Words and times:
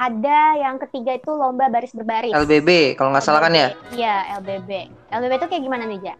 ada 0.00 0.56
yang 0.56 0.80
ketiga 0.80 1.20
itu 1.20 1.28
lomba 1.28 1.68
baris 1.68 1.92
berbaris. 1.92 2.32
LBB 2.32 2.96
kalau 2.96 3.12
nggak 3.12 3.20
salah 3.20 3.44
kan 3.44 3.52
ya? 3.52 3.76
Iya, 3.92 4.40
LBB. 4.40 4.88
LBB 5.12 5.32
itu 5.36 5.46
kayak 5.52 5.60
gimana 5.68 5.84
nih, 5.84 6.00
Ja? 6.00 6.14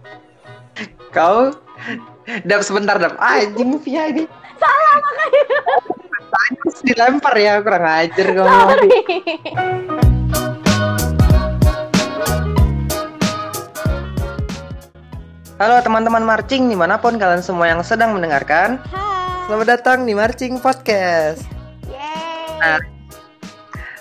Kau 1.16 1.52
Dap 2.48 2.64
sebentar 2.64 2.96
Dap. 2.96 3.20
Ah, 3.20 3.44
anjing 3.44 3.76
Via 3.84 4.08
ini. 4.08 4.24
Salah 4.56 4.96
makanya. 4.96 5.44
Terus 6.64 6.78
dilempar 6.80 7.34
ya, 7.36 7.60
kurang 7.60 7.84
ajar 7.84 8.26
kamu. 8.32 8.48
Sorry. 8.48 8.90
Halo 15.60 15.76
teman-teman 15.84 16.24
marching 16.24 16.72
di 16.72 16.76
mana 16.80 16.96
pun 16.96 17.20
kalian 17.20 17.44
semua 17.44 17.68
yang 17.68 17.84
sedang 17.84 18.16
mendengarkan. 18.16 18.80
Hai. 18.88 19.44
Selamat 19.44 19.68
datang 19.76 20.08
di 20.08 20.16
Marching 20.16 20.56
Podcast. 20.56 21.59
Nah, 22.60 22.76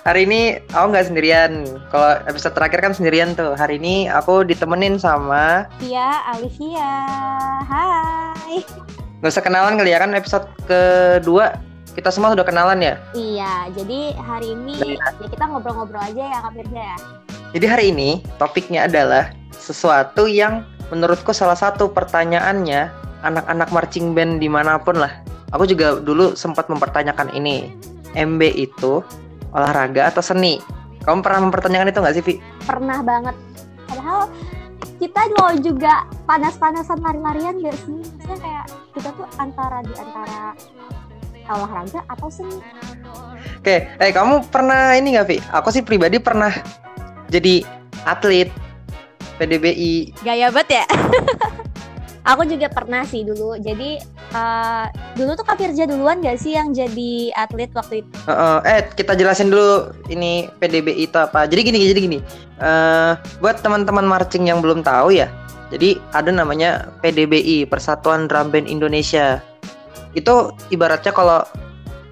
hari 0.04 0.28
ini 0.28 0.59
aku 0.76 0.86
nggak 0.91 1.08
sendirian. 1.08 1.63
Kalau 1.95 2.20
episode 2.27 2.54
terakhir 2.59 2.80
kan 2.84 2.91
sendirian 2.91 3.32
tuh. 3.32 3.55
Hari 3.55 3.80
ini 3.80 4.12
aku 4.12 4.44
ditemenin 4.44 4.99
sama 4.99 5.63
Via 5.80 6.27
Alivia. 6.35 6.94
Hai. 7.63 8.59
nggak 9.20 9.35
usah 9.35 9.44
kenalan 9.44 9.76
kali 9.76 9.91
ya 9.91 9.99
kan 9.99 10.16
episode 10.16 10.48
kedua 10.63 11.52
kita 11.91 12.08
semua 12.08 12.32
sudah 12.32 12.48
kenalan 12.48 12.80
ya. 12.80 12.95
Iya, 13.12 13.68
jadi 13.76 14.16
hari 14.16 14.55
ini 14.55 14.96
ya 14.96 15.07
kita 15.27 15.44
ngobrol-ngobrol 15.44 15.99
aja 15.99 16.23
ya 16.23 16.38
Kak 16.44 16.52
Firza 16.55 16.80
ya. 16.84 16.98
Jadi 17.52 17.66
hari 17.68 17.85
ini 17.91 18.10
topiknya 18.40 18.88
adalah 18.88 19.35
sesuatu 19.52 20.23
yang 20.23 20.63
menurutku 20.88 21.35
salah 21.35 21.60
satu 21.60 21.91
pertanyaannya 21.91 22.88
anak-anak 23.27 23.70
marching 23.76 24.16
band 24.16 24.40
di 24.40 24.48
mana 24.48 24.80
pun 24.80 25.04
lah. 25.04 25.12
Aku 25.52 25.68
juga 25.68 25.99
dulu 25.99 26.40
sempat 26.40 26.71
mempertanyakan 26.71 27.35
ini. 27.35 27.76
MB 28.18 28.41
itu 28.55 29.04
olahraga 29.54 30.09
atau 30.13 30.22
seni? 30.23 30.62
Kamu 31.04 31.26
pernah 31.26 31.49
mempertanyakan 31.49 31.90
itu 31.90 31.99
nggak 31.99 32.16
sih, 32.16 32.23
Vi? 32.26 32.35
Pernah 32.65 32.99
banget. 33.02 33.35
Padahal 33.90 34.29
kita 34.99 35.21
lo 35.40 35.48
juga 35.63 36.05
panas-panasan 36.27 36.99
lari-larian 36.99 37.55
gak 37.63 37.77
sih? 37.87 37.99
Maksudnya 38.04 38.37
kayak 38.43 38.65
kita 38.93 39.10
tuh 39.15 39.27
antara 39.40 39.80
di 39.82 39.93
antara 39.96 40.54
olahraga 41.49 42.05
atau 42.13 42.30
seni. 42.30 42.60
Oke, 43.60 43.90
eh 43.90 44.12
kamu 44.13 44.46
pernah 44.54 44.93
ini 44.93 45.18
nggak, 45.18 45.27
Vi? 45.27 45.37
Aku 45.52 45.74
sih 45.74 45.82
pribadi 45.82 46.21
pernah 46.21 46.54
jadi 47.32 47.65
atlet 48.05 48.54
PDBI. 49.41 50.20
Gaya 50.21 50.52
banget 50.54 50.84
ya. 50.84 50.85
Aku 52.30 52.46
juga 52.46 52.70
pernah 52.70 53.02
sih 53.10 53.26
dulu. 53.26 53.58
Jadi 53.58 53.98
eh, 54.38 54.85
dulu 55.18 55.34
tuh 55.34 55.46
Kak 55.49 55.58
Firza 55.58 55.90
duluan 55.90 56.22
gak 56.22 56.38
sih 56.38 56.54
yang 56.54 56.70
jadi 56.70 57.34
atlet 57.34 57.74
waktu 57.74 58.05
itu? 58.05 58.12
Heeh, 58.30 58.58
eh 58.70 58.82
kita 58.94 59.18
jelasin 59.18 59.49
dulu 59.49 59.90
ini 60.13 60.46
PDBI 60.62 61.10
itu 61.10 61.18
apa. 61.18 61.49
Jadi 61.49 61.62
gini, 61.66 61.90
jadi 61.90 61.99
gini. 62.05 62.20
Eh 62.62 63.18
buat 63.41 63.66
teman-teman 63.66 64.06
marching 64.06 64.46
yang 64.46 64.62
belum 64.62 64.86
tahu 64.86 65.18
ya. 65.18 65.25
Jadi 65.74 65.97
ada 66.13 66.30
namanya 66.30 66.94
PDBI 67.02 67.66
Persatuan 67.66 68.30
Drum 68.30 68.53
Band 68.53 68.69
Indonesia. 68.69 69.41
Itu 70.14 70.53
ibaratnya 70.69 71.09
kalau 71.09 71.41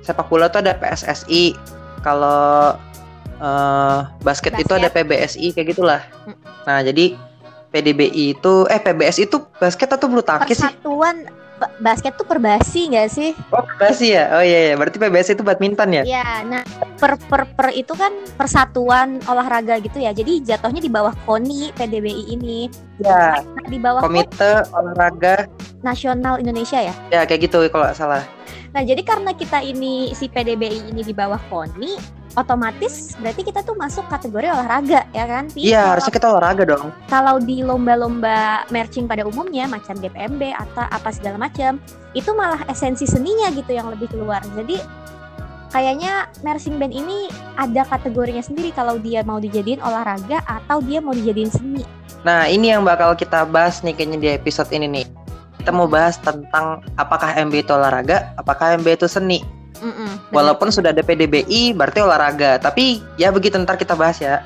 sepak 0.02 0.30
bola 0.34 0.50
tuh 0.50 0.66
ada 0.66 0.74
PSSI. 0.82 1.54
Kalau 2.02 2.74
eh 3.38 4.00
basket, 4.26 4.58
itu 4.58 4.74
ada 4.74 4.90
Basket. 4.90 5.06
PBSI 5.06 5.48
kayak 5.54 5.78
gitulah. 5.78 6.02
Hmm. 6.26 6.38
Nah, 6.66 6.82
jadi 6.82 7.14
PDBI 7.72 8.38
itu 8.38 8.54
eh 8.72 8.80
PBS 8.80 9.18
itu 9.24 9.44
basket 9.60 9.92
atau 9.92 10.08
bulu 10.08 10.24
tangkis 10.24 10.58
sih? 10.58 10.64
Persatuan 10.64 11.28
ba- 11.58 11.74
basket 11.82 12.14
tuh 12.16 12.24
perbasi 12.24 12.94
gak 12.94 13.10
sih? 13.12 13.34
Oh, 13.52 13.62
PBSI 13.66 14.08
ya. 14.14 14.24
Oh 14.38 14.44
iya, 14.46 14.60
iya. 14.72 14.74
berarti 14.78 14.98
PBS 15.02 15.36
itu 15.36 15.44
badminton 15.44 15.90
ya? 15.92 16.04
Ya, 16.06 16.28
nah 16.48 16.62
per, 17.02 17.20
per 17.28 17.50
per 17.58 17.74
itu 17.74 17.92
kan 17.98 18.14
persatuan 18.38 19.20
olahraga 19.28 19.82
gitu 19.82 20.00
ya. 20.00 20.14
Jadi 20.16 20.46
jatuhnya 20.46 20.80
di 20.80 20.92
bawah 20.92 21.12
KONI 21.26 21.76
PDBI 21.76 22.24
ini. 22.32 22.72
Ya. 23.04 23.42
Nah, 23.42 23.68
di 23.68 23.80
bawah 23.82 24.02
Komite 24.06 24.64
olahraga 24.72 25.50
Nasional 25.84 26.42
Indonesia 26.42 26.82
ya. 26.82 26.94
ya 27.12 27.22
kayak 27.28 27.52
gitu 27.52 27.68
kalau 27.70 27.90
nggak 27.90 27.98
salah. 27.98 28.37
Nah, 28.78 28.86
jadi 28.86 29.02
karena 29.02 29.34
kita 29.34 29.58
ini 29.66 30.14
si 30.14 30.30
PDBI 30.30 30.94
ini 30.94 31.02
di 31.02 31.10
bawah 31.10 31.42
KONI, 31.50 31.98
otomatis 32.38 33.18
berarti 33.18 33.42
kita 33.42 33.66
tuh 33.66 33.74
masuk 33.74 34.06
kategori 34.06 34.54
olahraga 34.54 35.02
ya 35.18 35.26
kan? 35.26 35.50
Iya, 35.58 35.98
harusnya 35.98 36.14
kita 36.14 36.30
olahraga 36.30 36.62
dong. 36.62 36.94
kalau 37.10 37.42
di 37.42 37.66
lomba-lomba 37.66 38.70
marching 38.70 39.10
pada 39.10 39.26
umumnya 39.26 39.66
macam 39.66 39.98
GPMB 39.98 40.54
atau 40.54 40.86
apa 40.94 41.10
segala 41.10 41.42
macam 41.42 41.82
itu 42.14 42.30
malah 42.38 42.62
esensi 42.70 43.10
seninya 43.10 43.50
gitu 43.58 43.74
yang 43.74 43.90
lebih 43.90 44.14
keluar 44.14 44.46
jadi 44.54 44.78
kayaknya 45.74 46.30
marching 46.46 46.78
band 46.78 46.94
ini 46.94 47.34
ada 47.58 47.82
kategorinya 47.82 48.46
sendiri 48.46 48.70
kalau 48.78 49.02
dia 49.02 49.26
mau 49.26 49.42
dijadiin 49.42 49.82
olahraga 49.82 50.46
atau 50.46 50.86
dia 50.86 51.02
mau 51.02 51.18
dijadiin 51.18 51.50
seni 51.50 51.82
Nah, 52.26 52.50
ini 52.50 52.74
yang 52.74 52.84
bakal 52.84 53.16
kita 53.16 53.46
bahas 53.48 53.80
nih 53.86 53.94
kayaknya 53.96 54.18
di 54.20 54.30
episode 54.36 54.68
ini 54.76 54.90
nih. 54.90 55.06
Kita 55.68 55.76
mau 55.76 55.92
bahas 55.92 56.16
tentang 56.16 56.80
apakah 56.96 57.36
MB 57.44 57.68
itu 57.68 57.76
olahraga, 57.76 58.32
apakah 58.40 58.80
MB 58.80 58.88
itu 58.88 59.04
seni. 59.12 59.44
Mm-mm, 59.84 60.32
Walaupun 60.32 60.72
sudah 60.72 60.96
ada 60.96 61.04
PDBI, 61.04 61.76
berarti 61.76 62.00
olahraga. 62.00 62.56
Tapi 62.56 63.04
ya 63.20 63.36
begitu 63.36 63.60
ntar 63.60 63.76
kita 63.76 63.92
bahas 63.92 64.16
ya. 64.24 64.40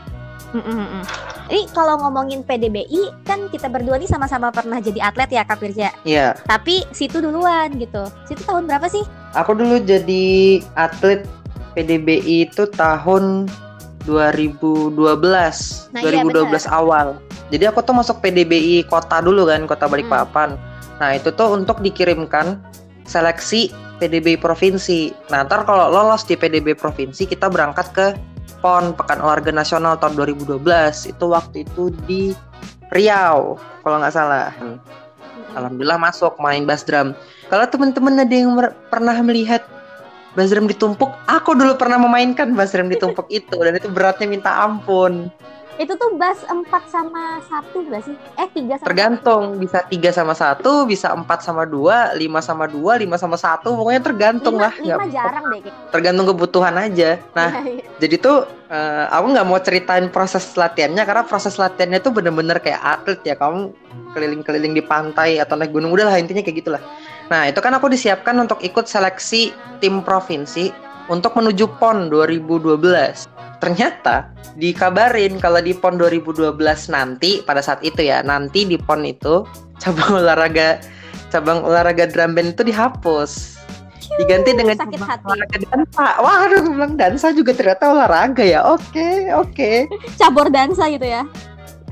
Mm-mm, 0.50 0.66
mm-mm. 0.66 1.04
Ini 1.46 1.70
kalau 1.78 2.02
ngomongin 2.02 2.42
PDBI 2.42 3.22
kan 3.22 3.54
kita 3.54 3.70
berdua 3.70 4.02
nih 4.02 4.10
sama-sama 4.10 4.50
pernah 4.50 4.82
jadi 4.82 4.98
atlet 5.14 5.30
ya 5.30 5.46
Kak 5.46 5.62
Firja. 5.62 5.94
Iya, 6.02 6.34
Tapi 6.50 6.90
situ 6.90 7.22
duluan 7.22 7.70
gitu. 7.78 8.02
Situ 8.26 8.42
tahun 8.42 8.66
berapa 8.66 8.90
sih? 8.90 9.06
aku 9.38 9.54
dulu 9.54 9.78
jadi 9.78 10.58
atlet 10.74 11.22
PDBI 11.78 12.50
itu 12.50 12.66
tahun 12.66 13.46
2012, 14.10 14.98
Nah, 15.94 16.02
iya, 16.02 16.26
2012 16.26 16.66
awal. 16.66 17.22
Jadi 17.54 17.70
aku 17.70 17.86
tuh 17.86 17.94
masuk 17.94 18.18
PDBI 18.26 18.90
kota 18.90 19.22
dulu 19.22 19.46
kan, 19.46 19.70
kota 19.70 19.86
Balikpapan. 19.86 20.71
Nah 21.02 21.18
itu 21.18 21.34
tuh 21.34 21.58
untuk 21.58 21.82
dikirimkan 21.82 22.62
seleksi 23.10 23.74
PDBI 23.98 24.38
provinsi. 24.38 25.10
Nah 25.34 25.42
ntar 25.42 25.66
kalau 25.66 25.90
lolos 25.90 26.22
di 26.30 26.38
PDBI 26.38 26.78
provinsi 26.78 27.26
kita 27.26 27.50
berangkat 27.50 27.90
ke 27.92 28.08
PON 28.62 28.94
Pekan 28.94 29.18
Olahraga 29.18 29.50
Nasional 29.50 29.98
tahun 29.98 30.14
2012. 30.38 30.62
Itu 31.10 31.34
waktu 31.34 31.66
itu 31.66 31.90
di 32.06 32.38
Riau 32.94 33.58
kalau 33.82 33.98
nggak 33.98 34.14
salah. 34.14 34.54
Alhamdulillah 35.58 36.00
masuk 36.00 36.38
main 36.40 36.64
bass 36.64 36.86
drum. 36.86 37.18
Kalau 37.50 37.66
teman-teman 37.68 38.22
ada 38.22 38.32
yang 38.32 38.56
pernah 38.88 39.18
melihat 39.26 39.66
bass 40.38 40.54
drum 40.54 40.70
ditumpuk, 40.70 41.12
aku 41.28 41.58
dulu 41.58 41.76
pernah 41.76 42.00
memainkan 42.00 42.54
bass 42.56 42.72
drum 42.72 42.88
ditumpuk 42.88 43.28
itu 43.28 43.58
dan 43.58 43.76
itu 43.76 43.90
beratnya 43.92 44.28
minta 44.30 44.52
ampun. 44.64 45.28
Itu 45.82 45.98
tuh 45.98 46.14
bass 46.14 46.46
4 46.46 46.62
sama 46.86 47.42
1 47.42 47.90
gak 47.90 48.06
sih? 48.06 48.14
Eh 48.38 48.46
3 48.46 48.78
sama 48.78 48.86
Tergantung 48.86 49.44
bisa 49.58 49.82
3 49.82 50.14
sama 50.14 50.34
1, 50.38 50.62
bisa 50.86 51.10
4 51.10 51.26
sama 51.42 51.66
2, 51.66 52.14
5 52.14 52.38
sama 52.40 52.66
2, 52.70 53.02
5 53.02 53.18
sama 53.18 53.34
1, 53.34 53.74
pokoknya 53.74 54.02
tergantung 54.06 54.56
lima, 54.56 54.70
lah. 54.70 54.74
lima 54.78 54.94
Nggak- 54.94 55.10
jarang 55.10 55.46
deh 55.50 55.60
kayak. 55.66 55.76
tergantung 55.90 56.26
kebutuhan 56.30 56.76
aja. 56.78 57.10
Nah, 57.34 57.50
Iya, 57.66 57.82
jadi 57.98 58.16
tuh 58.22 58.38
eh, 58.70 59.06
aku 59.10 59.26
nggak 59.34 59.48
mau 59.50 59.58
ceritain 59.58 60.06
proses 60.08 60.46
latihannya 60.54 61.02
karena 61.02 61.24
proses 61.26 61.58
latihannya 61.58 61.98
tuh 61.98 62.14
bener-bener 62.14 62.62
kayak 62.62 62.78
atlet 62.78 63.20
ya. 63.26 63.34
Kamu 63.34 63.74
keliling-keliling 64.14 64.78
di 64.78 64.84
pantai 64.86 65.42
atau 65.42 65.58
naik 65.58 65.74
gunung 65.74 65.90
udahlah 65.90 66.22
intinya 66.22 66.46
kayak 66.46 66.62
gitulah. 66.62 66.82
Nah, 67.34 67.50
itu 67.50 67.58
kan 67.58 67.74
aku 67.74 67.90
disiapkan 67.90 68.38
untuk 68.38 68.62
ikut 68.62 68.86
seleksi 68.86 69.50
tim 69.82 70.06
provinsi 70.06 70.70
untuk 71.08 71.34
menuju 71.38 71.66
PON 71.80 72.12
2012. 72.12 72.78
Ternyata 73.62 74.30
dikabarin 74.58 75.38
kalau 75.38 75.62
di 75.62 75.74
PON 75.74 75.98
2012 75.98 76.58
nanti 76.92 77.40
pada 77.46 77.62
saat 77.62 77.82
itu 77.86 78.02
ya, 78.06 78.26
nanti 78.26 78.66
di 78.66 78.78
PON 78.78 79.06
itu 79.06 79.46
cabang 79.82 80.22
olahraga 80.22 80.82
cabang 81.32 81.64
olahraga 81.64 82.06
drum 82.12 82.36
band 82.36 82.54
itu 82.54 82.68
dihapus. 82.68 83.62
Diganti 84.20 84.52
dengan 84.52 84.76
sakit 84.76 85.00
cabang 85.00 85.10
hati. 85.10 85.24
olahraga 85.24 85.58
dansa. 85.64 86.08
Wah, 86.20 86.38
aduh, 86.44 86.62
bilang 86.68 86.94
dansa 87.00 87.28
juga 87.32 87.56
ternyata 87.56 87.96
olahraga 87.96 88.44
ya. 88.44 88.60
Oke, 88.68 89.32
oke. 89.32 89.88
cabur 90.20 90.52
dansa 90.52 90.92
gitu 90.92 91.08
ya. 91.08 91.24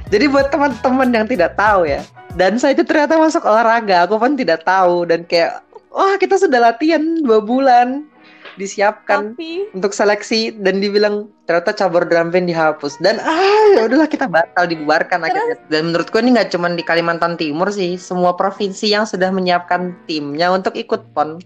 Jadi 0.09 0.25
buat 0.25 0.49
teman-teman 0.49 1.13
yang 1.13 1.29
tidak 1.29 1.53
tahu 1.53 1.85
ya, 1.85 2.01
dansa 2.33 2.73
itu 2.73 2.81
ternyata 2.81 3.15
masuk 3.15 3.45
olahraga. 3.45 4.09
Aku 4.09 4.17
pun 4.17 4.33
tidak 4.33 4.65
tahu 4.65 5.05
dan 5.05 5.21
kayak 5.29 5.61
wah 5.93 6.17
kita 6.17 6.35
sudah 6.35 6.59
latihan 6.73 7.01
dua 7.21 7.39
bulan 7.39 8.08
disiapkan 8.57 9.35
Tapi 9.35 9.69
untuk 9.75 9.93
seleksi 9.93 10.55
dan 10.63 10.81
dibilang 10.81 11.29
ternyata 11.45 11.75
cabur 11.75 12.07
drum 12.07 12.33
band 12.33 12.49
dihapus. 12.49 12.97
Dan 13.03 13.21
ah 13.21 13.65
ya 13.75 13.85
udahlah 13.85 14.09
kita 14.09 14.25
batal 14.25 14.65
dibubarkan 14.65 15.27
akhirnya. 15.27 15.57
Dan 15.69 15.91
menurutku 15.91 16.17
ini 16.23 16.37
nggak 16.37 16.55
cuma 16.55 16.71
di 16.73 16.81
Kalimantan 16.81 17.37
Timur 17.37 17.69
sih 17.69 17.99
semua 17.99 18.33
provinsi 18.33 18.89
yang 18.89 19.05
sudah 19.05 19.29
menyiapkan 19.29 19.93
timnya 20.09 20.49
untuk 20.49 20.73
ikut 20.73 21.13
pon 21.13 21.37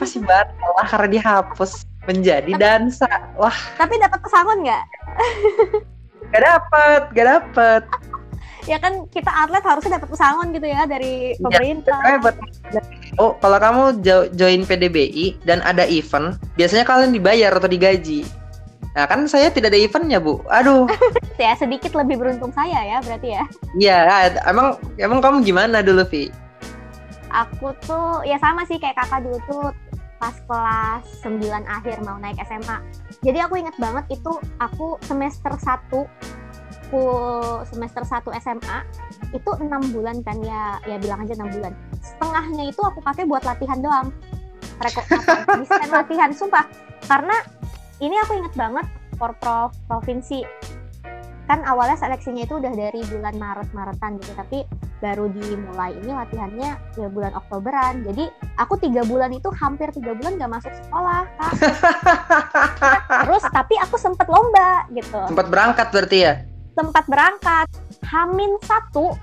pasti 0.00 0.18
batal 0.24 0.70
lah 0.80 0.86
karena 0.90 1.08
dihapus 1.20 1.86
menjadi 2.08 2.52
dansa. 2.56 3.10
Wah. 3.36 3.54
Tapi 3.76 4.00
dapat 4.00 4.18
pesangon 4.24 4.64
nggak? 4.64 4.84
gak 6.28 6.42
dapet 6.44 7.02
gak 7.16 7.26
dapet 7.26 7.82
Ya 8.68 8.76
kan 8.76 9.08
kita 9.08 9.32
atlet 9.32 9.64
harusnya 9.64 9.96
dapat 9.96 10.12
pesangon 10.12 10.52
gitu 10.52 10.68
ya 10.68 10.84
dari 10.84 11.32
Iya, 11.32 11.40
pemerintah. 11.40 12.00
Buat 12.20 12.36
Oh, 13.16 13.32
kalau 13.40 13.58
kamu 13.58 13.82
jo- 14.04 14.28
join 14.36 14.62
PDBI 14.62 15.40
dan 15.42 15.64
ada 15.64 15.88
event, 15.88 16.36
biasanya 16.54 16.84
kalian 16.84 17.10
dibayar 17.10 17.50
atau 17.50 17.66
digaji. 17.66 18.28
Nah, 18.92 19.08
kan 19.08 19.24
saya 19.24 19.48
tidak 19.48 19.72
ada 19.72 19.80
eventnya, 19.80 20.20
Bu. 20.20 20.44
Aduh. 20.52 20.84
ya 21.40 21.56
sedikit 21.56 21.96
lebih 21.96 22.20
beruntung 22.20 22.52
saya 22.52 22.84
ya 22.84 22.98
berarti 23.00 23.28
ya. 23.32 23.44
Iya, 23.74 23.98
emang 24.44 24.76
emang 25.00 25.18
kamu 25.18 25.42
gimana 25.42 25.80
dulu, 25.80 26.04
Vi? 26.04 26.28
Aku 27.32 27.72
tuh 27.82 28.22
ya 28.22 28.36
sama 28.36 28.64
sih 28.64 28.76
kayak 28.76 28.96
kakak 28.96 29.24
dulu 29.24 29.38
tuh 29.48 29.64
pas 30.18 30.34
kelas 30.50 31.04
9 31.22 31.40
akhir 31.64 32.02
mau 32.02 32.18
naik 32.18 32.42
SMA. 32.42 32.78
Jadi 33.22 33.38
aku 33.38 33.54
inget 33.56 33.76
banget 33.78 34.04
itu 34.10 34.32
aku 34.58 34.98
semester 35.06 35.54
1 35.54 36.04
full 36.88 37.64
semester 37.68 38.02
1 38.04 38.24
SMA 38.40 38.78
itu 39.32 39.50
enam 39.60 39.82
bulan 39.92 40.20
kan 40.24 40.36
ya 40.40 40.80
ya 40.88 40.96
bilang 41.00 41.24
aja 41.24 41.36
enam 41.36 41.52
bulan. 41.52 41.72
Setengahnya 42.00 42.64
itu 42.72 42.80
aku 42.80 42.98
pakai 43.04 43.24
buat 43.28 43.44
latihan 43.44 43.78
doang. 43.80 44.08
Reko, 44.78 45.00
bisa 45.62 45.84
latihan 45.90 46.30
sumpah. 46.32 46.64
Karena 47.04 47.36
ini 48.00 48.16
aku 48.20 48.38
inget 48.40 48.54
banget 48.56 48.86
porprov 49.16 49.74
provinsi. 49.90 50.42
Kan 51.48 51.64
awalnya 51.64 51.96
seleksinya 51.96 52.44
itu 52.44 52.60
udah 52.60 52.72
dari 52.76 53.00
bulan 53.08 53.32
Maret 53.40 53.72
Maretan 53.72 54.20
gitu 54.20 54.32
tapi 54.36 54.68
baru 55.00 55.32
dimulai. 55.32 55.96
Ini 55.96 56.12
latihannya 56.12 56.70
ya 56.76 57.08
bulan 57.08 57.32
Oktoberan. 57.32 58.04
Jadi 58.04 58.28
aku 58.60 58.76
tiga 58.76 59.00
bulan 59.08 59.32
itu 59.32 59.48
hampir 59.56 59.88
tiga 59.96 60.12
bulan 60.12 60.36
gak 60.36 60.52
masuk 60.60 60.72
sekolah 60.76 61.24
kak. 61.40 61.52
Terus 63.24 63.42
tapi 63.48 63.74
aku 63.80 63.96
sempet 63.96 64.28
lomba 64.28 64.84
gitu. 64.92 65.24
Sempat 65.24 65.48
berangkat 65.48 65.88
berarti 65.88 66.18
ya 66.20 66.34
sempat 66.78 67.02
berangkat 67.10 67.66
Hamin 68.06 68.54
satu 68.62 69.18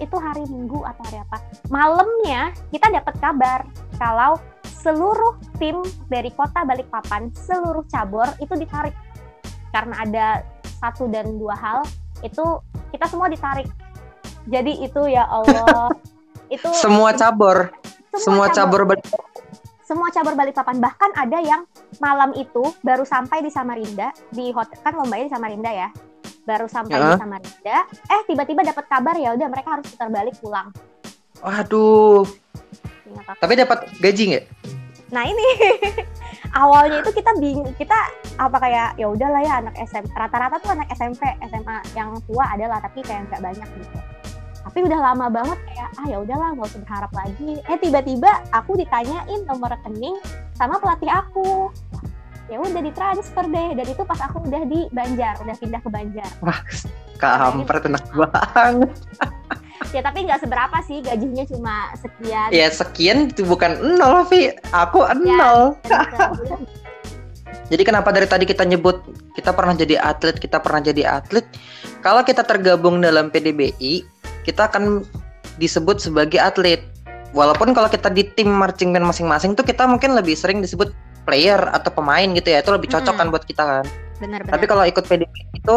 itu 0.00 0.16
hari 0.16 0.48
Minggu 0.48 0.80
atau 0.80 1.02
hari 1.04 1.20
apa? 1.20 1.36
Malamnya 1.68 2.56
kita 2.72 2.88
dapat 2.88 3.14
kabar 3.20 3.60
kalau 4.00 4.40
seluruh 4.64 5.36
tim 5.60 5.84
dari 6.08 6.32
kota 6.32 6.64
Balikpapan 6.64 7.28
seluruh 7.36 7.84
cabur 7.92 8.24
itu 8.40 8.56
ditarik. 8.56 8.96
Karena 9.76 9.94
ada 10.00 10.26
satu 10.80 11.04
dan 11.12 11.36
dua 11.36 11.52
hal 11.52 11.84
itu 12.24 12.42
kita 12.96 13.04
semua 13.12 13.28
ditarik. 13.28 13.68
Jadi 14.48 14.80
itu 14.80 15.04
ya 15.04 15.28
Allah 15.28 15.92
itu 16.54 16.64
semua 16.72 17.12
cabur. 17.12 17.68
Semua, 18.16 18.48
semua 18.48 18.56
cabur, 18.56 18.80
cabur 18.88 19.22
semua 19.84 20.08
cabur 20.10 20.32
Balikpapan. 20.32 20.80
Bahkan 20.80 21.10
ada 21.12 21.38
yang 21.44 21.62
malam 22.00 22.32
itu 22.34 22.72
baru 22.80 23.04
sampai 23.04 23.44
di 23.44 23.52
Samarinda 23.52 24.16
di 24.32 24.48
hotel 24.50 24.80
kan 24.80 24.96
lombanya 24.96 25.28
di 25.28 25.32
Samarinda 25.36 25.70
ya 25.70 25.92
baru 26.44 26.66
sampai 26.66 26.96
ya. 26.96 27.14
di 27.14 27.20
Samarinda 27.20 27.78
eh 27.88 28.20
tiba-tiba 28.26 28.60
dapat 28.64 28.84
kabar 28.88 29.14
ya 29.16 29.36
udah 29.36 29.48
mereka 29.48 29.68
harus 29.78 29.86
putar 29.88 30.08
balik 30.08 30.34
pulang. 30.40 30.68
Waduh. 31.40 32.24
Tapi 33.40 33.52
dapat 33.56 33.78
gaji 33.98 34.22
nggak? 34.36 34.44
Nah 35.10 35.24
ini. 35.26 35.48
Awalnya 36.50 37.06
itu 37.06 37.14
kita 37.14 37.30
bingung 37.38 37.70
kita 37.78 37.94
apa 38.34 38.58
kayak 38.58 38.98
ya 38.98 39.06
udahlah 39.06 39.38
ya 39.38 39.62
anak 39.62 39.74
SMP 39.86 40.10
rata-rata 40.18 40.58
tuh 40.58 40.74
anak 40.74 40.90
SMP 40.90 41.22
SMA 41.46 41.76
yang 41.94 42.18
tua 42.26 42.42
adalah 42.50 42.82
tapi 42.82 43.06
kayak 43.06 43.30
nggak 43.30 43.38
banyak 43.38 43.68
gitu. 43.78 43.98
Tapi 44.60 44.78
udah 44.82 44.98
lama 44.98 45.30
banget 45.30 45.58
kayak 45.70 45.88
ah 45.94 46.06
ya 46.10 46.18
udahlah 46.18 46.58
nggak 46.58 46.66
usah 46.66 46.80
berharap 46.82 47.12
lagi. 47.14 47.62
Eh 47.70 47.78
tiba-tiba 47.78 48.30
aku 48.50 48.74
ditanyain 48.82 49.46
nomor 49.46 49.70
rekening 49.70 50.18
sama 50.58 50.82
pelatih 50.82 51.10
aku 51.10 51.70
ya 52.50 52.58
udah 52.58 52.82
ditransfer 52.82 53.46
deh. 53.46 53.68
Dan 53.78 53.86
itu 53.86 54.02
pas 54.02 54.20
aku 54.26 54.42
udah 54.44 54.62
di 54.66 54.90
Banjar 54.90 55.38
udah 55.40 55.56
pindah 55.56 55.80
ke 55.80 55.88
Banjar. 55.88 56.30
Wah 56.42 56.60
kampret 57.16 57.86
enak 57.86 58.04
banget. 58.12 58.90
Ya 59.96 60.04
tapi 60.04 60.28
nggak 60.28 60.44
seberapa 60.44 60.76
sih 60.84 61.00
gajinya 61.00 61.42
cuma 61.48 61.90
sekian. 61.98 62.52
Ya 62.52 62.68
sekian 62.68 63.32
itu 63.32 63.42
bukan 63.48 63.80
nol 63.96 64.28
Vi. 64.28 64.52
Aku 64.76 65.02
ya, 65.02 65.16
nol. 65.16 65.74
jadi 67.72 67.82
kenapa 67.82 68.12
dari 68.12 68.28
tadi 68.28 68.44
kita 68.44 68.68
nyebut 68.68 69.02
kita 69.34 69.56
pernah 69.56 69.72
jadi 69.72 69.96
atlet 69.98 70.36
kita 70.36 70.60
pernah 70.60 70.84
jadi 70.84 71.18
atlet? 71.18 71.48
Kalau 72.04 72.22
kita 72.22 72.44
tergabung 72.44 73.00
dalam 73.00 73.32
PDBI 73.32 74.04
kita 74.44 74.68
akan 74.68 75.02
disebut 75.56 75.98
sebagai 75.98 76.38
atlet. 76.38 76.84
Walaupun 77.32 77.72
kalau 77.72 77.88
kita 77.88 78.12
di 78.12 78.28
tim 78.36 78.52
marching 78.52 78.92
band 78.92 79.08
masing-masing 79.08 79.56
tuh 79.56 79.64
kita 79.64 79.88
mungkin 79.88 80.12
lebih 80.12 80.36
sering 80.36 80.60
disebut 80.60 80.92
player 81.30 81.62
atau 81.70 81.94
pemain 81.94 82.26
gitu 82.26 82.50
ya 82.50 82.58
itu 82.58 82.74
lebih 82.74 82.90
cocok 82.90 83.14
kan 83.14 83.30
buat 83.30 83.46
kita 83.46 83.62
kan 83.62 83.84
benar, 84.18 84.42
benar. 84.42 84.52
tapi 84.58 84.64
kalau 84.66 84.82
ikut 84.82 85.06
PDBI 85.06 85.62
itu 85.62 85.76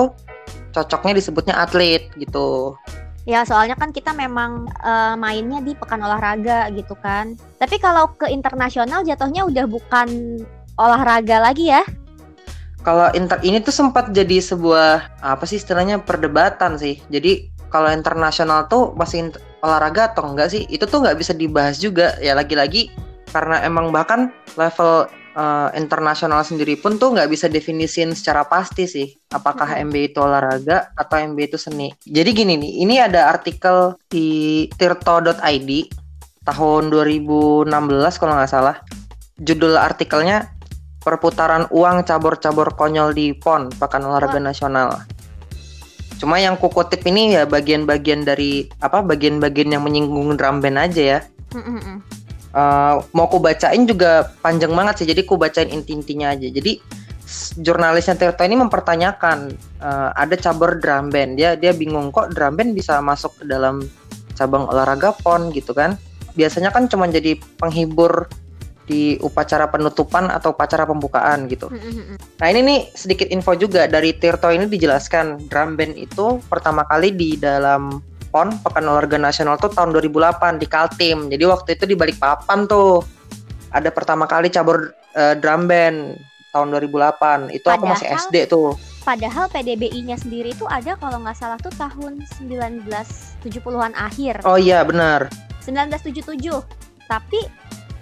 cocoknya 0.73 1.13
disebutnya 1.13 1.55
atlet 1.61 2.09
gitu 2.17 2.73
Ya 3.23 3.47
soalnya 3.47 3.79
kan 3.79 3.95
kita 3.95 4.11
memang 4.11 4.67
uh, 4.83 5.15
mainnya 5.15 5.63
di 5.63 5.71
pekan 5.79 6.03
olahraga 6.03 6.67
gitu 6.75 6.91
kan. 6.99 7.39
Tapi 7.55 7.79
kalau 7.79 8.11
ke 8.19 8.27
internasional 8.27 9.07
jatuhnya 9.07 9.47
udah 9.47 9.63
bukan 9.63 10.43
olahraga 10.75 11.39
lagi 11.39 11.71
ya? 11.71 11.87
Kalau 12.83 13.07
inter 13.15 13.39
ini 13.47 13.63
tuh 13.63 13.71
sempat 13.71 14.11
jadi 14.11 14.43
sebuah 14.43 15.23
apa 15.23 15.43
sih 15.47 15.55
istilahnya 15.55 16.03
perdebatan 16.03 16.75
sih. 16.75 16.99
Jadi 17.07 17.47
kalau 17.71 17.87
internasional 17.87 18.67
tuh 18.67 18.91
masih 18.99 19.31
olahraga 19.63 20.11
atau 20.11 20.27
enggak 20.27 20.51
sih? 20.51 20.67
Itu 20.67 20.83
tuh 20.83 21.07
nggak 21.07 21.15
bisa 21.15 21.31
dibahas 21.31 21.79
juga 21.79 22.19
ya 22.19 22.35
lagi-lagi 22.35 22.91
karena 23.31 23.63
emang 23.63 23.95
bahkan 23.95 24.35
level 24.59 25.07
uh, 25.35 25.69
internasional 25.75 26.41
sendiri 26.45 26.77
pun 26.77 26.97
tuh 26.97 27.13
nggak 27.13 27.29
bisa 27.29 27.45
definisin 27.49 28.13
secara 28.17 28.45
pasti 28.45 28.85
sih 28.85 29.07
apakah 29.33 29.67
hmm. 29.77 29.89
MB 29.89 29.95
itu 30.13 30.19
olahraga 30.21 30.93
atau 30.93 31.15
MB 31.19 31.37
itu 31.53 31.57
seni. 31.57 31.89
Jadi 32.05 32.29
gini 32.33 32.53
nih, 32.57 32.73
ini 32.85 32.95
ada 33.01 33.29
artikel 33.29 33.97
di 34.09 34.65
tirto.id 34.77 35.69
tahun 36.43 36.83
2016 36.91 37.69
kalau 38.21 38.33
nggak 38.37 38.51
salah. 38.51 38.77
Judul 39.41 39.75
artikelnya 39.75 40.53
perputaran 41.03 41.67
uang 41.73 42.07
cabur-cabur 42.07 42.77
konyol 42.79 43.11
di 43.11 43.35
PON 43.35 43.73
Pekan 43.75 44.07
Olahraga 44.07 44.39
oh. 44.39 44.45
Nasional. 44.45 44.89
Cuma 46.21 46.39
yang 46.39 46.55
kukutip 46.55 47.03
ini 47.03 47.35
ya 47.35 47.43
bagian-bagian 47.43 48.23
dari 48.23 48.71
apa 48.79 49.03
bagian-bagian 49.03 49.75
yang 49.75 49.83
menyinggung 49.83 50.39
drum 50.39 50.63
band 50.63 50.79
aja 50.79 51.01
ya. 51.03 51.19
Uh, 52.53 53.03
mau 53.11 53.27
ku 53.27 53.41
bacain 53.41 53.83
juga 53.83 54.31
panjang 54.39 54.71
banget 54.71 55.03
sih 55.03 55.07
jadi 55.09 55.21
ku 55.25 55.35
bacain 55.35 55.69
inti-intinya 55.69 56.31
aja. 56.33 56.47
Jadi 56.47 56.79
jurnalisnya 57.59 58.19
Tirta 58.19 58.45
ini 58.45 58.59
mempertanyakan 58.59 59.57
uh, 59.81 60.09
ada 60.13 60.35
cabur 60.37 60.77
drum 60.77 61.09
band. 61.09 61.35
Dia 61.35 61.57
dia 61.57 61.73
bingung 61.73 62.13
kok 62.13 62.31
drum 62.31 62.55
band 62.55 62.77
bisa 62.77 63.01
masuk 63.01 63.33
ke 63.41 63.43
dalam 63.49 63.83
cabang 64.37 64.69
olahraga 64.69 65.13
pon 65.21 65.49
gitu 65.51 65.73
kan. 65.73 65.97
Biasanya 66.33 66.73
kan 66.73 66.89
cuma 66.89 67.05
jadi 67.09 67.37
penghibur 67.61 68.25
di 68.83 69.15
upacara 69.23 69.71
penutupan 69.71 70.27
atau 70.27 70.51
upacara 70.51 70.83
pembukaan 70.83 71.47
gitu. 71.47 71.71
Nah 72.39 72.47
ini 72.51 72.59
nih 72.59 72.79
sedikit 72.91 73.31
info 73.31 73.55
juga. 73.55 73.87
Dari 73.87 74.11
Tirto 74.19 74.51
ini 74.51 74.67
dijelaskan 74.67 75.47
drum 75.47 75.79
band 75.79 75.95
itu 75.95 76.43
pertama 76.51 76.83
kali 76.83 77.15
di 77.15 77.39
dalam 77.39 78.03
PON 78.33 78.49
Pekan 78.65 78.89
Olahraga 78.89 79.21
Nasional 79.21 79.61
tuh 79.61 79.69
tahun 79.69 79.93
2008 79.93 80.57
di 80.57 80.65
Kaltim. 80.65 81.29
Jadi 81.29 81.43
waktu 81.45 81.77
itu 81.77 81.85
di 81.85 81.93
Balikpapan 81.93 82.65
tuh 82.65 83.05
ada 83.69 83.93
pertama 83.93 84.25
kali 84.25 84.49
cabur 84.49 84.89
uh, 85.13 85.37
drum 85.37 85.69
band 85.69 86.17
tahun 86.49 86.73
2008. 86.73 87.53
Itu 87.53 87.69
padahal, 87.69 87.77
aku 87.77 87.85
masih 87.93 88.07
SD 88.09 88.35
tuh. 88.49 88.73
Padahal 89.05 89.45
PDBI-nya 89.53 90.17
sendiri 90.17 90.57
tuh 90.57 90.65
ada 90.65 90.97
kalau 90.97 91.21
nggak 91.21 91.37
salah 91.37 91.61
tuh 91.61 91.73
tahun 91.77 92.25
1970-an 92.41 93.93
akhir. 93.93 94.41
Oh 94.49 94.57
iya 94.57 94.81
benar. 94.81 95.29
1977. 95.61 96.33
Tapi 97.05 97.39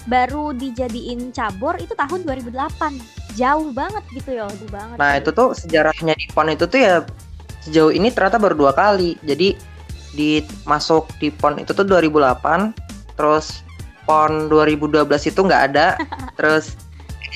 baru 0.07 0.55
dijadiin 0.55 1.35
cabur 1.35 1.75
itu 1.75 1.91
tahun 1.91 2.23
2008. 2.23 3.35
Jauh 3.35 3.71
banget 3.71 4.03
gitu 4.11 4.29
ya, 4.35 4.47
jauh 4.47 4.71
banget. 4.71 4.95
Nah, 4.99 5.11
itu 5.15 5.29
tuh 5.31 5.55
sejarahnya 5.55 6.13
di 6.19 6.27
PON 6.35 6.51
itu 6.51 6.67
tuh 6.67 6.79
ya 6.79 6.95
sejauh 7.63 7.93
ini 7.93 8.11
ternyata 8.11 8.41
baru 8.41 8.55
dua 8.57 8.71
kali. 8.75 9.15
Jadi 9.23 9.55
di 10.15 10.43
masuk 10.67 11.07
di 11.17 11.31
PON 11.31 11.59
itu 11.59 11.71
tuh 11.71 11.87
2008 11.87 13.15
terus 13.15 13.63
PON 14.05 14.51
2012 14.51 15.07
itu 15.31 15.39
nggak 15.39 15.63
ada 15.71 15.95
terus 16.37 16.75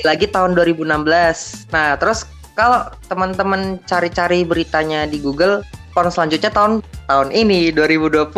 lagi 0.03 0.27
tahun 0.27 0.53
2016 0.57 1.71
nah 1.71 1.95
terus 1.95 2.27
kalau 2.55 2.87
teman-teman 3.11 3.79
cari-cari 3.83 4.47
beritanya 4.47 5.03
di 5.07 5.19
Google 5.19 5.63
PON 5.95 6.11
selanjutnya 6.11 6.51
tahun 6.51 6.83
tahun 7.07 7.31
ini 7.31 7.71
2020 7.71 8.31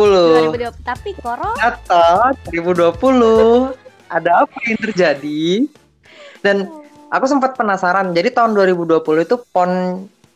2020 0.54 0.86
tapi 0.86 1.18
corona. 1.18 1.58
Atau 1.58 2.38
2020 2.54 3.74
ada 4.14 4.46
apa 4.46 4.58
yang 4.70 4.78
terjadi? 4.78 5.66
Dan 6.46 6.70
aku 7.10 7.26
sempat 7.26 7.58
penasaran 7.58 8.14
jadi 8.14 8.30
tahun 8.30 8.54
2020 8.54 9.02
itu 9.26 9.36
PON 9.50 9.72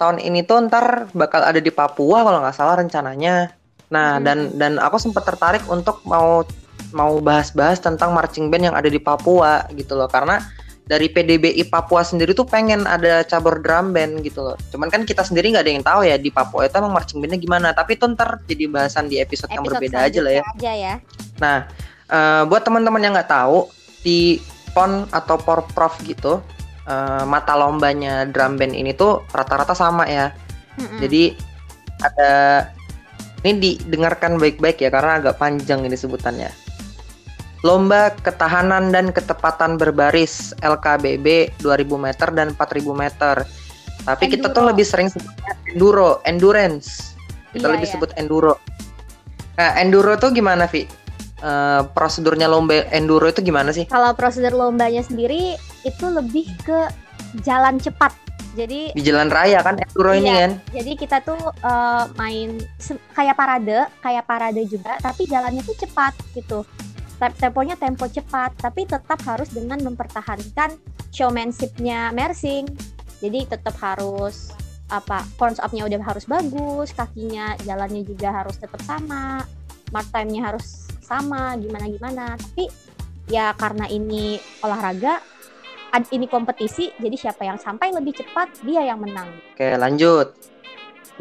tahun 0.02 0.18
ini 0.18 0.42
tuh 0.50 0.66
ntar 0.66 1.14
bakal 1.14 1.46
ada 1.46 1.62
di 1.62 1.70
Papua 1.70 2.26
kalau 2.26 2.42
nggak 2.42 2.58
salah 2.58 2.82
rencananya 2.82 3.54
Nah, 3.92 4.18
hmm. 4.18 4.24
dan 4.24 4.38
dan 4.56 4.74
aku 4.80 4.98
sempat 4.98 5.28
tertarik 5.28 5.62
untuk 5.68 6.00
mau 6.08 6.48
mau 6.92 7.20
bahas-bahas 7.24 7.80
tentang 7.80 8.12
marching 8.12 8.52
band 8.52 8.72
yang 8.72 8.76
ada 8.76 8.88
di 8.92 9.00
Papua 9.00 9.64
gitu 9.76 9.96
loh 9.96 10.12
karena 10.12 10.44
dari 10.92 11.08
PDBI 11.08 11.72
Papua 11.72 12.04
sendiri 12.04 12.36
tuh 12.36 12.44
pengen 12.44 12.84
ada 12.84 13.24
cabur 13.24 13.64
drum 13.64 13.96
band 13.96 14.20
gitu 14.28 14.44
loh. 14.44 14.60
Cuman 14.76 14.92
kan 14.92 15.08
kita 15.08 15.24
sendiri 15.24 15.56
nggak 15.56 15.64
ada 15.64 15.72
yang 15.72 15.86
tahu 15.86 16.02
ya 16.04 16.20
di 16.20 16.28
Papua 16.34 16.68
itu 16.68 16.76
emang 16.76 16.92
marching 16.92 17.24
bandnya 17.24 17.40
gimana. 17.40 17.72
Tapi 17.72 17.96
itu 17.96 18.04
ntar 18.12 18.44
jadi 18.44 18.68
bahasan 18.68 19.08
di 19.08 19.24
episode, 19.24 19.48
episode 19.48 19.56
yang 19.56 19.64
berbeda 19.64 19.98
aja 20.04 20.20
lah 20.20 20.34
ya. 20.36 20.44
Aja 20.44 20.72
ya. 20.76 20.94
Nah, 21.40 21.58
uh, 22.12 22.44
buat 22.44 22.68
teman-teman 22.68 23.00
yang 23.00 23.14
nggak 23.16 23.32
tahu 23.32 23.72
di 24.04 24.42
pon 24.76 25.08
atau 25.12 25.36
porprov 25.40 25.96
gitu 26.04 26.44
uh, 26.88 27.24
mata 27.28 27.56
lombanya 27.56 28.28
drum 28.28 28.56
band 28.60 28.76
ini 28.76 28.92
tuh 28.92 29.24
rata-rata 29.32 29.72
sama 29.72 30.08
ya. 30.12 30.36
Mm-mm. 30.76 31.00
Jadi 31.00 31.24
ada 32.02 32.32
ini 33.42 33.58
didengarkan 33.58 34.38
baik-baik 34.38 34.82
ya 34.82 34.90
karena 34.94 35.18
agak 35.18 35.42
panjang 35.42 35.82
ini 35.82 35.98
sebutannya. 35.98 36.50
Lomba 37.62 38.10
ketahanan 38.26 38.90
dan 38.90 39.14
ketepatan 39.14 39.78
berbaris 39.78 40.54
LKBB 40.66 41.58
2000 41.62 41.86
meter 41.94 42.28
dan 42.34 42.54
4000 42.58 42.90
meter. 42.94 43.36
Tapi 44.02 44.24
enduro. 44.26 44.34
kita 44.34 44.48
tuh 44.50 44.64
lebih 44.66 44.86
sering 44.86 45.10
sebutnya 45.14 45.54
enduro, 45.70 46.12
endurance. 46.26 47.14
Kita 47.54 47.70
iya, 47.70 47.74
lebih 47.78 47.88
iya. 47.90 47.94
sebut 47.94 48.10
enduro. 48.18 48.58
Nah, 49.62 49.78
enduro 49.78 50.18
tuh 50.18 50.34
gimana, 50.34 50.66
Vi? 50.66 50.90
Uh, 51.42 51.86
prosedurnya 51.98 52.46
lomba 52.46 52.86
enduro 52.94 53.26
itu 53.30 53.42
gimana 53.46 53.74
sih? 53.74 53.90
Kalau 53.90 54.14
prosedur 54.14 54.54
lombanya 54.54 55.02
sendiri 55.02 55.58
itu 55.86 56.06
lebih 56.10 56.50
ke 56.66 56.90
jalan 57.46 57.78
cepat. 57.78 58.14
Jadi 58.52 58.92
di 58.92 59.02
jalan 59.04 59.32
raya 59.32 59.64
kan 59.64 59.80
enduro 59.80 60.12
iya, 60.12 60.20
ini 60.20 60.30
kan. 60.32 60.52
Jadi 60.76 60.92
kita 61.00 61.18
tuh 61.24 61.40
uh, 61.64 62.06
main 62.20 62.60
kayak 63.16 63.36
parade, 63.40 63.88
kayak 64.04 64.28
parade 64.28 64.64
juga, 64.68 65.00
tapi 65.00 65.24
jalannya 65.28 65.64
tuh 65.64 65.78
cepat 65.80 66.14
gitu. 66.36 66.68
Temponya 67.22 67.78
tempo 67.78 68.10
cepat 68.10 68.58
tapi 68.58 68.90
tetap 68.90 69.22
harus 69.30 69.54
dengan 69.54 69.78
mempertahankan 69.86 70.74
showmanshipnya 71.14 72.10
Mersing. 72.12 72.66
Jadi 73.22 73.46
tetap 73.46 73.78
harus 73.78 74.50
apa 74.92 75.24
forms 75.40 75.64
up-nya 75.64 75.88
udah 75.88 76.04
harus 76.04 76.28
bagus 76.28 76.92
kakinya 76.92 77.56
jalannya 77.64 78.04
juga 78.04 78.44
harus 78.44 78.60
tetap 78.60 78.84
sama 78.84 79.40
mark 79.96 80.08
time-nya 80.12 80.52
harus 80.52 80.92
sama 81.00 81.56
gimana 81.56 81.88
gimana 81.88 82.26
tapi 82.36 82.68
ya 83.32 83.56
karena 83.56 83.88
ini 83.88 84.36
olahraga 84.60 85.24
ini 86.12 86.26
kompetisi 86.28 86.92
jadi 86.98 87.16
siapa 87.20 87.44
yang 87.44 87.60
sampai 87.60 87.92
lebih 87.92 88.16
cepat 88.16 88.64
dia 88.64 88.88
yang 88.88 89.04
menang 89.04 89.28
oke 89.56 89.70
lanjut 89.78 90.32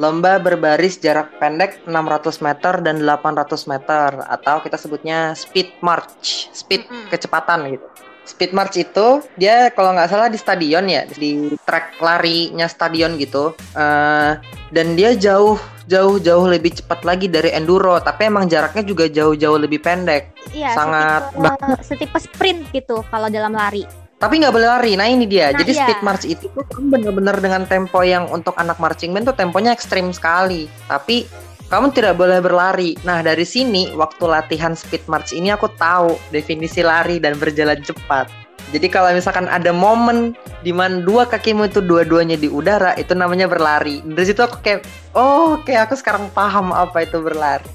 Lomba 0.00 0.40
berbaris 0.40 0.96
jarak 0.96 1.36
pendek 1.36 1.84
600 1.84 2.40
meter 2.40 2.80
dan 2.80 3.04
800 3.04 3.68
meter 3.68 4.08
atau 4.32 4.56
kita 4.64 4.80
sebutnya 4.80 5.36
speed 5.36 5.76
march, 5.84 6.48
speed 6.56 6.88
mm 6.88 6.88
-hmm. 6.88 7.06
kecepatan 7.12 7.68
gitu. 7.68 7.84
Speed 8.24 8.56
march 8.56 8.80
itu 8.80 9.20
dia 9.36 9.68
kalau 9.74 9.92
nggak 9.92 10.08
salah 10.08 10.32
di 10.32 10.40
stadion 10.40 10.88
ya, 10.88 11.04
di 11.04 11.52
track 11.68 12.00
larinya 12.00 12.64
stadion 12.64 13.20
gitu. 13.20 13.52
Uh, 13.76 14.40
dan 14.72 14.96
dia 14.96 15.12
jauh 15.18 15.60
jauh 15.84 16.16
jauh 16.16 16.46
lebih 16.48 16.80
cepat 16.80 17.04
lagi 17.04 17.28
dari 17.28 17.52
enduro, 17.52 18.00
tapi 18.00 18.30
emang 18.30 18.48
jaraknya 18.48 18.86
juga 18.86 19.04
jauh-jauh 19.10 19.58
lebih 19.60 19.84
pendek. 19.84 20.32
Iya, 20.54 20.72
sangat 20.78 21.34
setipe, 21.34 21.66
setipe 21.82 22.18
sprint 22.22 22.60
gitu 22.72 23.02
kalau 23.10 23.26
dalam 23.28 23.52
lari 23.52 23.84
tapi 24.20 24.36
nggak 24.36 24.52
boleh 24.52 24.68
lari. 24.68 24.92
Nah 25.00 25.08
ini 25.08 25.24
dia. 25.24 25.48
Nah, 25.50 25.64
Jadi 25.64 25.72
iya. 25.72 25.80
speed 25.88 26.00
march 26.04 26.24
itu 26.28 26.44
tuh 26.52 26.64
kan 26.68 26.92
bener-bener 26.92 27.40
dengan 27.40 27.64
tempo 27.64 28.04
yang 28.04 28.28
untuk 28.28 28.52
anak 28.60 28.76
marching 28.76 29.16
band 29.16 29.32
tuh 29.32 29.34
temponya 29.34 29.72
ekstrim 29.72 30.12
sekali. 30.12 30.68
Tapi 30.86 31.24
kamu 31.72 31.96
tidak 31.96 32.20
boleh 32.20 32.44
berlari. 32.44 33.00
Nah 33.00 33.24
dari 33.24 33.48
sini 33.48 33.96
waktu 33.96 34.28
latihan 34.28 34.76
speed 34.76 35.08
march 35.08 35.32
ini 35.32 35.48
aku 35.48 35.72
tahu 35.80 36.20
definisi 36.36 36.84
lari 36.84 37.16
dan 37.16 37.40
berjalan 37.40 37.80
cepat. 37.80 38.28
Jadi 38.70 38.86
kalau 38.86 39.10
misalkan 39.10 39.50
ada 39.50 39.72
momen 39.74 40.36
di 40.62 40.70
mana 40.70 41.02
dua 41.02 41.26
kakimu 41.26 41.66
itu 41.72 41.82
dua-duanya 41.82 42.38
di 42.38 42.46
udara, 42.46 42.94
itu 42.94 43.18
namanya 43.18 43.50
berlari. 43.50 43.98
Dari 44.06 44.30
situ 44.30 44.46
aku 44.46 44.62
kayak, 44.62 44.86
oh, 45.10 45.58
kayak 45.66 45.90
aku 45.90 45.98
sekarang 45.98 46.30
paham 46.30 46.70
apa 46.70 47.02
itu 47.02 47.18
berlari. 47.18 47.66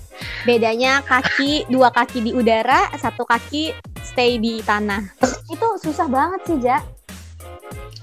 Bedanya 0.47 1.03
kaki 1.03 1.67
dua 1.67 1.91
kaki 1.91 2.23
di 2.23 2.31
udara, 2.31 2.87
satu 2.95 3.27
kaki 3.27 3.75
stay 4.15 4.39
di 4.39 4.63
tanah. 4.63 5.03
Itu 5.51 5.75
susah 5.75 6.07
banget 6.07 6.41
sih, 6.47 6.57
Ja. 6.63 6.79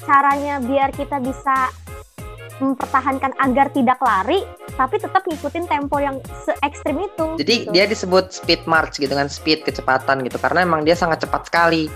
Caranya 0.04 0.60
biar 0.60 0.92
kita 0.92 1.22
bisa 1.24 1.72
mempertahankan 2.60 3.32
agar 3.40 3.72
tidak 3.72 3.96
lari, 4.02 4.44
tapi 4.76 5.00
tetap 5.00 5.24
ngikutin 5.24 5.64
tempo 5.70 5.96
yang 6.02 6.20
se 6.44 6.52
ekstrim 6.60 7.00
itu. 7.00 7.40
Jadi 7.40 7.54
gitu. 7.64 7.70
dia 7.72 7.88
disebut 7.88 8.28
speed 8.28 8.68
march 8.68 9.00
gitu 9.00 9.14
kan, 9.14 9.30
speed 9.32 9.64
kecepatan 9.64 10.20
gitu, 10.26 10.36
karena 10.36 10.68
emang 10.68 10.84
dia 10.84 10.98
sangat 10.98 11.24
cepat 11.24 11.48
sekali. 11.48 11.88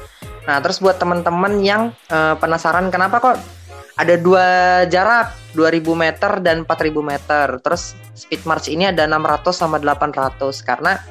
Nah, 0.49 0.63
terus 0.63 0.79
buat 0.79 0.97
teman-teman 0.97 1.61
yang 1.61 1.93
uh, 2.09 2.39
penasaran 2.39 2.89
kenapa 2.95 3.19
kok 3.19 3.37
ada 3.99 4.15
dua 4.17 4.47
jarak 4.87 5.35
2000 5.59 5.83
meter 5.93 6.33
dan 6.41 6.63
4000 6.63 7.03
meter. 7.03 7.47
Terus 7.61 7.99
speed 8.15 8.47
march 8.47 8.71
ini 8.71 8.87
ada 8.87 9.05
600 9.05 9.51
sama 9.51 9.77
800 9.83 10.41
karena 10.63 11.03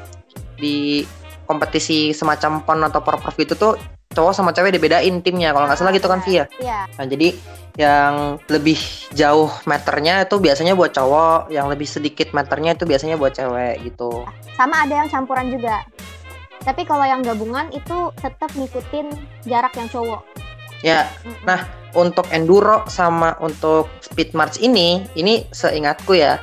di 0.56 1.04
kompetisi 1.46 2.12
semacam 2.12 2.66
pon 2.66 2.82
atau 2.84 3.02
porprov 3.06 3.38
itu 3.38 3.54
tuh 3.56 3.78
cowok 4.12 4.34
sama 4.34 4.52
cewek 4.56 4.76
dibedain 4.76 5.20
timnya 5.22 5.52
kalau 5.52 5.66
nggak 5.70 5.80
salah 5.80 5.94
gitu 5.96 6.08
kan 6.10 6.22
Via. 6.24 6.46
Iya. 6.60 6.90
Nah 6.98 7.06
jadi 7.06 7.36
yang 7.76 8.40
lebih 8.48 8.80
jauh 9.12 9.52
meternya 9.68 10.24
itu 10.24 10.40
biasanya 10.40 10.74
buat 10.80 10.96
cowok, 10.96 11.52
yang 11.52 11.68
lebih 11.68 11.84
sedikit 11.84 12.32
meternya 12.32 12.72
itu 12.74 12.88
biasanya 12.88 13.20
buat 13.20 13.36
cewek 13.36 13.84
gitu. 13.84 14.24
Sama 14.56 14.88
ada 14.88 15.04
yang 15.04 15.10
campuran 15.12 15.52
juga. 15.52 15.84
Tapi 16.64 16.88
kalau 16.88 17.04
yang 17.04 17.22
gabungan 17.22 17.70
itu 17.76 18.16
tetap 18.18 18.50
ngikutin 18.56 19.12
jarak 19.44 19.76
yang 19.76 19.92
cowok. 19.92 20.24
Ya. 20.82 21.12
Nah, 21.44 21.68
untuk 21.94 22.26
enduro 22.32 22.88
sama 22.88 23.36
untuk 23.44 23.92
speed 24.00 24.32
march 24.32 24.64
ini, 24.64 25.04
ini 25.20 25.44
seingatku 25.52 26.16
ya, 26.16 26.40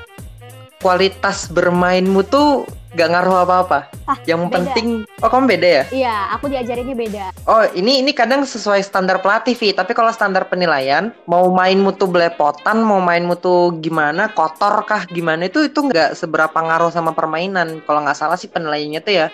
kualitas 0.84 1.48
bermainmu 1.48 2.22
tuh 2.28 2.68
gak 2.92 3.08
ngaruh 3.12 3.44
apa-apa. 3.44 3.78
Ah, 4.04 4.18
yang 4.28 4.46
beda. 4.46 4.54
penting, 4.58 4.86
oh 5.22 5.28
kamu 5.30 5.44
beda 5.56 5.68
ya? 5.68 5.84
Iya, 5.88 6.16
aku 6.36 6.50
diajarinnya 6.52 6.96
beda. 6.96 7.24
Oh, 7.48 7.64
ini 7.72 8.02
ini 8.04 8.12
kadang 8.12 8.44
sesuai 8.44 8.82
standar 8.84 9.22
pelatih, 9.24 9.56
Vi. 9.56 9.72
Tapi 9.72 9.96
kalau 9.96 10.12
standar 10.12 10.46
penilaian, 10.50 11.14
mau 11.24 11.48
mainmu 11.48 11.96
tuh 11.96 12.10
belepotan, 12.10 12.84
mau 12.84 13.00
mainmu 13.00 13.38
tuh 13.40 13.78
gimana, 13.80 14.28
kotor 14.32 14.84
kah, 14.84 15.08
gimana 15.08 15.48
itu 15.48 15.64
itu 15.66 15.88
nggak 15.88 16.18
seberapa 16.18 16.54
ngaruh 16.54 16.92
sama 16.92 17.16
permainan. 17.16 17.80
Kalau 17.88 18.04
nggak 18.04 18.18
salah 18.18 18.36
sih 18.36 18.50
penilaiannya 18.50 19.00
tuh 19.00 19.14
ya 19.14 19.28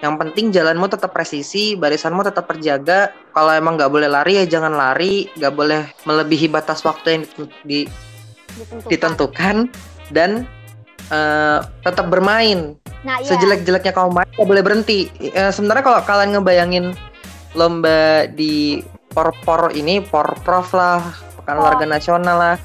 yang 0.00 0.16
penting 0.16 0.48
jalanmu 0.48 0.88
tetap 0.88 1.12
presisi, 1.12 1.76
barisanmu 1.76 2.24
tetap 2.24 2.48
terjaga. 2.48 3.12
Kalau 3.36 3.52
emang 3.52 3.76
nggak 3.76 3.92
boleh 3.92 4.08
lari 4.08 4.40
ya 4.40 4.44
jangan 4.48 4.72
lari, 4.72 5.28
nggak 5.36 5.52
boleh 5.52 5.84
melebihi 6.08 6.48
batas 6.48 6.80
waktu 6.88 7.20
yang 7.20 7.22
di, 7.68 7.84
ditentukan. 7.84 8.88
ditentukan 8.88 9.56
dan 10.10 10.48
uh, 11.10 11.58
tetap 11.84 12.06
bermain. 12.08 12.74
Nah, 13.04 13.20
iya. 13.20 13.28
Sejelek-jeleknya 13.34 13.92
kamu 13.92 14.10
main 14.14 14.28
nggak 14.34 14.48
boleh 14.48 14.62
berhenti. 14.64 15.10
Uh, 15.34 15.52
sebenarnya 15.52 15.84
kalau 15.84 16.00
kalian 16.06 16.30
ngebayangin 16.38 16.86
lomba 17.58 18.30
di 18.30 18.80
por-por 19.10 19.74
ini, 19.74 19.98
por-prof 20.00 20.70
lah, 20.70 21.02
pekan 21.42 21.58
oh. 21.58 21.66
olahraga 21.66 21.86
nasional 21.86 22.36
lah, 22.38 22.56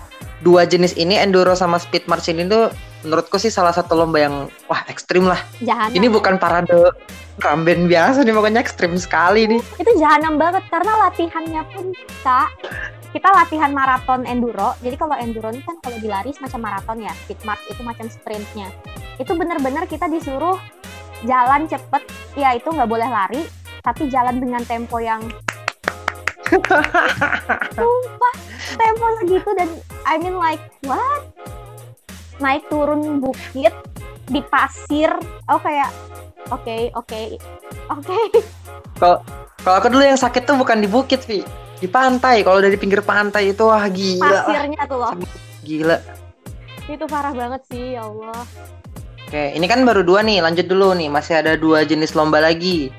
dua 0.46 0.70
jenis 0.70 0.94
ini 0.96 1.18
enduro 1.18 1.58
sama 1.58 1.82
speed 1.82 2.06
march 2.06 2.30
ini 2.30 2.46
tuh 2.46 2.70
menurutku 3.02 3.38
sih 3.38 3.54
salah 3.54 3.74
satu 3.74 3.98
lomba 3.98 4.22
yang 4.22 4.36
wah 4.70 4.82
ekstrim 4.90 5.26
lah. 5.26 5.42
Jahanam. 5.62 5.94
Ini 5.94 6.08
bukan 6.10 6.38
parade 6.38 6.94
ramben 7.40 7.92
biasa 7.92 8.24
nih 8.24 8.34
pokoknya 8.36 8.62
ekstrim 8.64 8.94
sekali 8.96 9.48
nih. 9.50 9.62
Itu 9.80 9.92
jahanam 10.00 10.40
banget 10.40 10.64
karena 10.72 10.94
latihannya 11.08 11.62
pun 11.72 11.86
kak 12.24 12.50
kita 13.16 13.30
latihan 13.32 13.72
maraton 13.72 14.28
enduro. 14.28 14.76
Jadi 14.84 14.96
kalau 15.00 15.16
enduro 15.16 15.48
ini 15.52 15.64
kan 15.64 15.80
kalau 15.80 15.98
dilari 16.04 16.36
semacam 16.36 16.60
maraton 16.72 16.98
ya, 17.04 17.14
speed 17.24 17.40
march 17.48 17.64
itu 17.72 17.82
macam 17.84 18.08
sprintnya. 18.12 18.68
Itu 19.16 19.40
benar-benar 19.40 19.88
kita 19.88 20.12
disuruh 20.12 20.60
jalan 21.24 21.64
cepet, 21.72 22.04
ya 22.36 22.60
itu 22.60 22.68
nggak 22.68 22.92
boleh 22.92 23.08
lari, 23.08 23.48
tapi 23.80 24.12
jalan 24.12 24.44
dengan 24.44 24.64
tempo 24.68 25.00
yang 25.00 25.24
Sumpah, 27.76 28.36
tempo 28.78 29.06
segitu 29.24 29.50
dan 29.58 29.70
I 30.06 30.20
mean 30.22 30.38
like 30.38 30.62
what? 30.86 31.26
naik 32.40 32.68
turun 32.68 33.24
bukit 33.24 33.72
di 34.30 34.42
pasir. 34.46 35.12
Oh 35.50 35.62
kayak 35.62 35.90
oke 36.50 36.62
okay, 36.66 36.82
oke 36.94 37.08
okay, 37.08 37.26
oke. 37.90 38.06
Okay. 38.06 38.26
kalau 39.02 39.18
kalau 39.62 39.76
aku 39.82 39.88
dulu 39.90 40.04
yang 40.06 40.20
sakit 40.20 40.46
tuh 40.46 40.58
bukan 40.58 40.82
di 40.82 40.90
bukit 40.90 41.26
Vi. 41.26 41.42
Di 41.76 41.88
pantai. 41.92 42.42
Kalau 42.42 42.64
dari 42.64 42.78
pinggir 42.80 43.04
pantai 43.04 43.52
itu 43.54 43.66
wah 43.68 43.86
gila. 43.90 44.48
Pasirnya 44.48 44.82
tuh 44.88 44.98
loh. 45.02 45.14
Gila. 45.66 45.98
Itu 46.86 47.06
parah 47.10 47.34
banget 47.34 47.62
sih 47.70 47.98
ya 47.98 48.06
Allah. 48.06 48.46
Oke 49.26 49.58
ini 49.58 49.66
kan 49.66 49.82
baru 49.84 50.06
dua 50.06 50.22
nih. 50.22 50.42
Lanjut 50.42 50.66
dulu 50.70 50.94
nih. 50.96 51.10
Masih 51.10 51.42
ada 51.42 51.58
dua 51.58 51.84
jenis 51.84 52.14
lomba 52.14 52.42
lagi. 52.42 52.94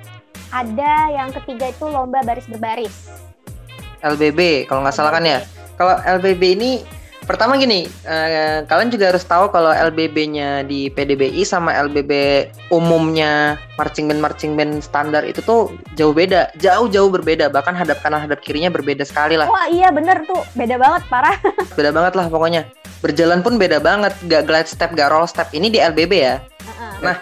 Ada 0.55 1.11
yang 1.11 1.31
ketiga 1.43 1.71
itu 1.71 1.87
lomba 1.87 2.23
baris 2.23 2.47
berbaris. 2.47 2.95
LBB 4.05 4.71
kalau 4.71 4.85
nggak 4.85 4.95
salah 4.95 5.11
kan 5.11 5.25
ya? 5.27 5.43
Kalau 5.77 5.99
LBB 6.03 6.43
ini 6.57 6.73
pertama 7.27 7.59
gini, 7.59 7.91
uh, 8.07 8.63
kalian 8.65 8.89
juga 8.89 9.11
harus 9.11 9.27
tahu 9.27 9.51
kalau 9.51 9.75
LBB-nya 9.75 10.63
di 10.63 10.89
PDBI 10.89 11.43
sama 11.43 11.75
LBB 11.75 12.13
umumnya 12.71 13.59
marching 13.77 14.07
band 14.09 14.23
marching 14.23 14.53
band 14.55 14.81
standar 14.81 15.27
itu 15.27 15.43
tuh 15.43 15.75
jauh 15.99 16.15
beda, 16.15 16.55
jauh-jauh 16.63 17.11
berbeda, 17.11 17.51
bahkan 17.51 17.75
hadap 17.75 17.99
kanan 18.01 18.23
hadap 18.23 18.41
kirinya 18.41 18.71
berbeda 18.71 19.03
sekali 19.03 19.35
lah. 19.35 19.51
Wah 19.51 19.67
iya 19.69 19.91
bener 19.91 20.23
tuh, 20.25 20.41
beda 20.55 20.79
banget 20.79 21.03
parah. 21.11 21.37
beda 21.79 21.91
banget 21.91 22.15
lah 22.15 22.27
pokoknya. 22.31 22.63
Berjalan 23.05 23.45
pun 23.45 23.61
beda 23.61 23.83
banget, 23.83 24.17
gak 24.31 24.49
glide 24.49 24.71
step, 24.71 24.97
gak 24.97 25.13
roll 25.13 25.29
step. 25.29 25.53
Ini 25.53 25.69
di 25.69 25.79
LBB 25.83 26.13
ya. 26.17 26.41
Uh-uh. 26.41 26.93
Nah, 27.05 27.17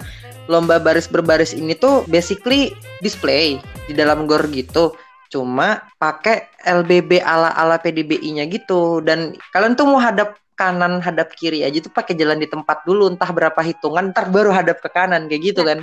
lomba 0.46 0.76
baris 0.78 1.08
berbaris 1.08 1.56
ini 1.56 1.72
tuh 1.74 2.04
basically 2.06 2.76
display 3.00 3.58
di 3.88 3.92
dalam 3.96 4.28
gor 4.28 4.44
gitu 4.52 4.92
cuma 5.34 5.82
pakai 5.98 6.46
LBB 6.62 7.18
ala 7.18 7.50
ala 7.50 7.82
PDBI-nya 7.82 8.46
gitu. 8.46 9.02
Dan 9.02 9.34
kalian 9.50 9.74
tuh 9.74 9.90
mau 9.90 9.98
hadap 9.98 10.38
kanan 10.54 11.02
hadap 11.02 11.34
kiri 11.34 11.66
aja 11.66 11.82
tuh 11.82 11.90
pakai 11.90 12.14
jalan 12.14 12.38
di 12.38 12.46
tempat 12.46 12.86
dulu 12.86 13.10
entah 13.10 13.26
berapa 13.26 13.58
hitungan 13.58 14.14
ntar 14.14 14.30
baru 14.30 14.54
hadap 14.54 14.78
ke 14.78 14.86
kanan 14.94 15.26
kayak 15.26 15.50
gitu 15.50 15.66
kan. 15.66 15.82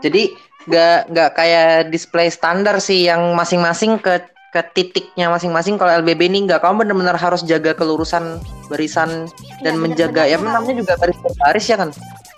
Jadi 0.00 0.32
nggak 0.64 1.12
nggak 1.12 1.30
kayak 1.36 1.92
display 1.92 2.32
standar 2.32 2.80
sih 2.80 3.04
yang 3.04 3.36
masing-masing 3.36 4.00
ke 4.00 4.24
ke 4.50 4.60
titiknya 4.72 5.28
masing-masing. 5.28 5.76
Kalau 5.76 5.92
LBB 6.00 6.32
ini 6.32 6.48
nggak 6.48 6.64
kamu 6.64 6.88
benar-benar 6.88 7.20
harus 7.20 7.44
jaga 7.44 7.76
kelurusan 7.76 8.40
barisan 8.72 9.28
dan 9.60 9.76
ya, 9.76 9.80
menjaga 9.80 10.24
bener 10.24 10.40
-bener 10.40 10.48
ya 10.48 10.56
namanya 10.56 10.74
juga 10.80 10.92
baris 10.96 11.18
baris 11.20 11.66
ya 11.68 11.76
kan? 11.76 11.90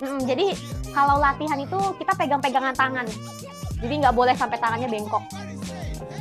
Hmm, 0.03 0.19
jadi 0.27 0.51
kalau 0.91 1.23
latihan 1.23 1.57
itu 1.57 1.79
kita 2.03 2.11
pegang-pegangan 2.19 2.75
tangan. 2.75 3.07
Jadi 3.79 3.93
nggak 3.99 4.15
boleh 4.15 4.35
sampai 4.35 4.59
tangannya 4.59 4.87
bengkok 4.87 5.23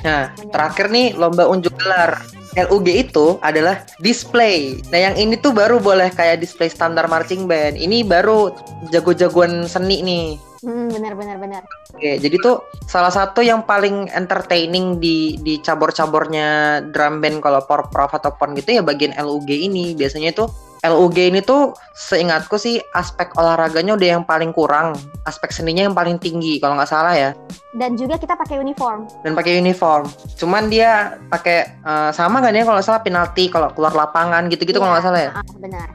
Nah, 0.03 0.35
terakhir 0.51 0.91
nih 0.91 1.15
lomba 1.15 1.47
unjuk 1.47 1.75
gelar. 1.79 2.23
LUG 2.53 3.09
itu 3.09 3.41
adalah 3.41 3.81
display. 4.05 4.77
Nah, 4.93 5.01
yang 5.09 5.17
ini 5.17 5.41
tuh 5.41 5.57
baru 5.57 5.81
boleh 5.81 6.13
kayak 6.13 6.45
display 6.45 6.69
standar 6.69 7.09
marching 7.09 7.49
band. 7.49 7.81
Ini 7.81 8.05
baru 8.05 8.53
jago-jagoan 8.93 9.65
seni 9.65 10.05
nih. 10.05 10.52
Hmm, 10.63 10.95
benar 10.95 11.19
benar 11.19 11.37
benar. 11.43 11.63
Oke, 11.91 12.23
jadi 12.23 12.37
tuh 12.39 12.63
salah 12.87 13.11
satu 13.11 13.43
yang 13.43 13.67
paling 13.67 14.07
entertaining 14.15 15.03
di 15.03 15.35
di 15.43 15.59
cabur-caburnya 15.59 16.79
drum 16.95 17.19
band 17.19 17.43
kalau 17.43 17.67
prof 17.67 18.15
atau 18.15 18.31
pon 18.39 18.55
gitu 18.55 18.79
ya 18.79 18.83
bagian 18.87 19.11
LUG 19.19 19.51
ini. 19.51 19.99
Biasanya 19.99 20.31
itu 20.31 20.47
LUG 20.87 21.19
ini 21.19 21.43
tuh 21.43 21.75
seingatku 21.95 22.59
sih 22.59 22.79
aspek 22.95 23.35
olahraganya 23.35 23.99
udah 23.99 24.09
yang 24.19 24.25
paling 24.27 24.55
kurang, 24.55 24.95
aspek 25.27 25.51
seninya 25.51 25.87
yang 25.87 25.95
paling 25.95 26.19
tinggi 26.23 26.63
kalau 26.63 26.79
nggak 26.79 26.91
salah 26.91 27.15
ya. 27.15 27.31
Dan 27.75 27.99
juga 27.99 28.19
kita 28.19 28.39
pakai 28.39 28.63
uniform. 28.63 29.07
Dan 29.27 29.35
pakai 29.35 29.59
uniform. 29.59 30.07
Cuman 30.39 30.71
dia 30.71 31.19
pakai 31.31 31.83
uh, 31.83 32.15
sama 32.15 32.39
kan 32.39 32.55
ya 32.55 32.63
kalau 32.63 32.83
salah 32.83 33.03
penalti 33.03 33.51
kalau 33.51 33.71
keluar 33.75 33.95
lapangan 33.95 34.47
gitu-gitu 34.47 34.79
ya, 34.79 34.83
kalau 34.83 34.95
nggak 34.95 35.07
salah 35.07 35.21
ya. 35.23 35.31
Uh, 35.39 35.59
benar. 35.59 35.89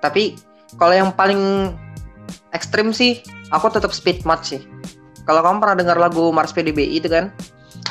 Tapi 0.00 0.36
kalau 0.76 0.92
yang 0.92 1.12
paling 1.12 1.72
ekstrim 2.52 2.92
sih, 2.92 3.24
aku 3.52 3.68
tetap 3.68 3.92
speed 3.92 4.24
march 4.24 4.56
sih. 4.56 4.64
Kalau 5.22 5.44
kamu 5.44 5.62
pernah 5.62 5.76
dengar 5.78 5.96
lagu 6.02 6.34
Mars 6.34 6.50
PDBI 6.50 6.98
itu 6.98 7.06
kan, 7.06 7.30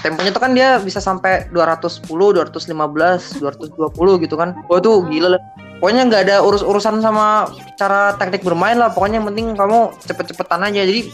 temponya 0.03 0.35
tuh 0.35 0.43
kan 0.43 0.51
dia 0.51 0.83
bisa 0.83 0.99
sampai 0.99 1.47
210, 1.55 2.11
215, 2.11 3.39
220 3.39 4.23
gitu 4.27 4.35
kan. 4.35 4.51
Wah 4.67 4.83
tuh 4.83 5.07
gila 5.07 5.37
lah. 5.37 5.41
Pokoknya 5.81 6.05
nggak 6.05 6.23
ada 6.29 6.45
urus-urusan 6.45 7.01
sama 7.01 7.49
cara 7.79 8.13
teknik 8.19 8.45
bermain 8.45 8.77
lah. 8.77 8.93
Pokoknya 8.93 9.17
yang 9.17 9.33
penting 9.33 9.57
kamu 9.57 9.89
cepet-cepetan 10.05 10.61
aja. 10.61 10.85
Jadi 10.85 11.09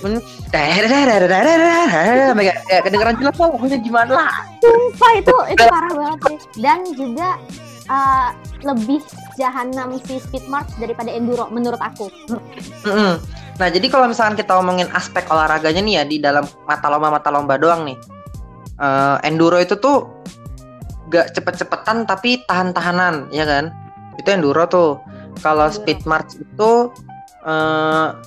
kayak 0.51 0.91
kedengeran 2.83 3.15
jelas 3.15 3.37
lah 3.39 3.47
pokoknya 3.47 3.79
gimana 3.79 4.11
lah. 4.25 4.29
Sumpah 4.59 5.11
itu 5.15 5.35
itu 5.55 5.63
parah 5.71 5.93
banget 5.95 6.19
sih. 6.19 6.37
Dan 6.59 6.83
juga 6.97 7.39
uh, 7.87 8.35
lebih 8.67 8.99
jahanam 9.37 9.95
si 10.01 10.17
speed 10.17 10.49
march 10.49 10.67
daripada 10.81 11.13
enduro 11.13 11.47
menurut 11.53 11.79
aku. 11.79 12.09
Nah 13.57 13.67
jadi 13.73 13.87
kalau 13.89 14.09
misalkan 14.09 14.37
kita 14.37 14.53
ngomongin 14.57 14.89
aspek 14.93 15.25
olahraganya 15.29 15.81
nih 15.81 15.93
ya 15.97 16.03
di 16.05 16.17
dalam 16.21 16.45
mata 16.65 16.89
lomba 16.89 17.13
mata 17.13 17.29
lomba 17.29 17.57
doang 17.57 17.85
nih. 17.85 17.97
Uh, 18.77 19.17
enduro 19.25 19.57
itu 19.57 19.73
tuh 19.81 20.05
gak 21.09 21.33
cepet-cepetan 21.33 22.05
tapi 22.05 22.45
tahan-tahanan 22.45 23.29
ya 23.33 23.45
kan? 23.45 23.73
Itu 24.17 24.29
enduro 24.33 24.65
tuh. 24.69 25.01
Kalau 25.41 25.69
speed 25.69 26.05
march 26.09 26.37
itu 26.37 26.89
uh, 27.45 28.17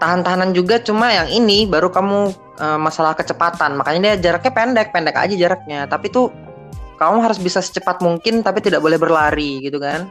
tahan-tahanan 0.00 0.52
juga 0.52 0.80
cuma 0.80 1.12
yang 1.12 1.28
ini 1.28 1.64
baru 1.64 1.88
kamu 1.88 2.32
uh, 2.60 2.76
masalah 2.80 3.16
kecepatan. 3.16 3.76
Makanya 3.76 4.16
dia 4.16 4.32
jaraknya 4.32 4.52
pendek 4.52 4.88
pendek 4.92 5.16
aja 5.16 5.34
jaraknya. 5.36 5.88
Tapi 5.88 6.12
tuh 6.12 6.32
kamu 6.98 7.22
harus 7.22 7.38
bisa 7.38 7.62
secepat 7.62 8.02
mungkin 8.02 8.42
tapi 8.42 8.58
tidak 8.58 8.82
boleh 8.82 8.98
berlari 8.98 9.62
gitu 9.62 9.78
kan? 9.78 10.10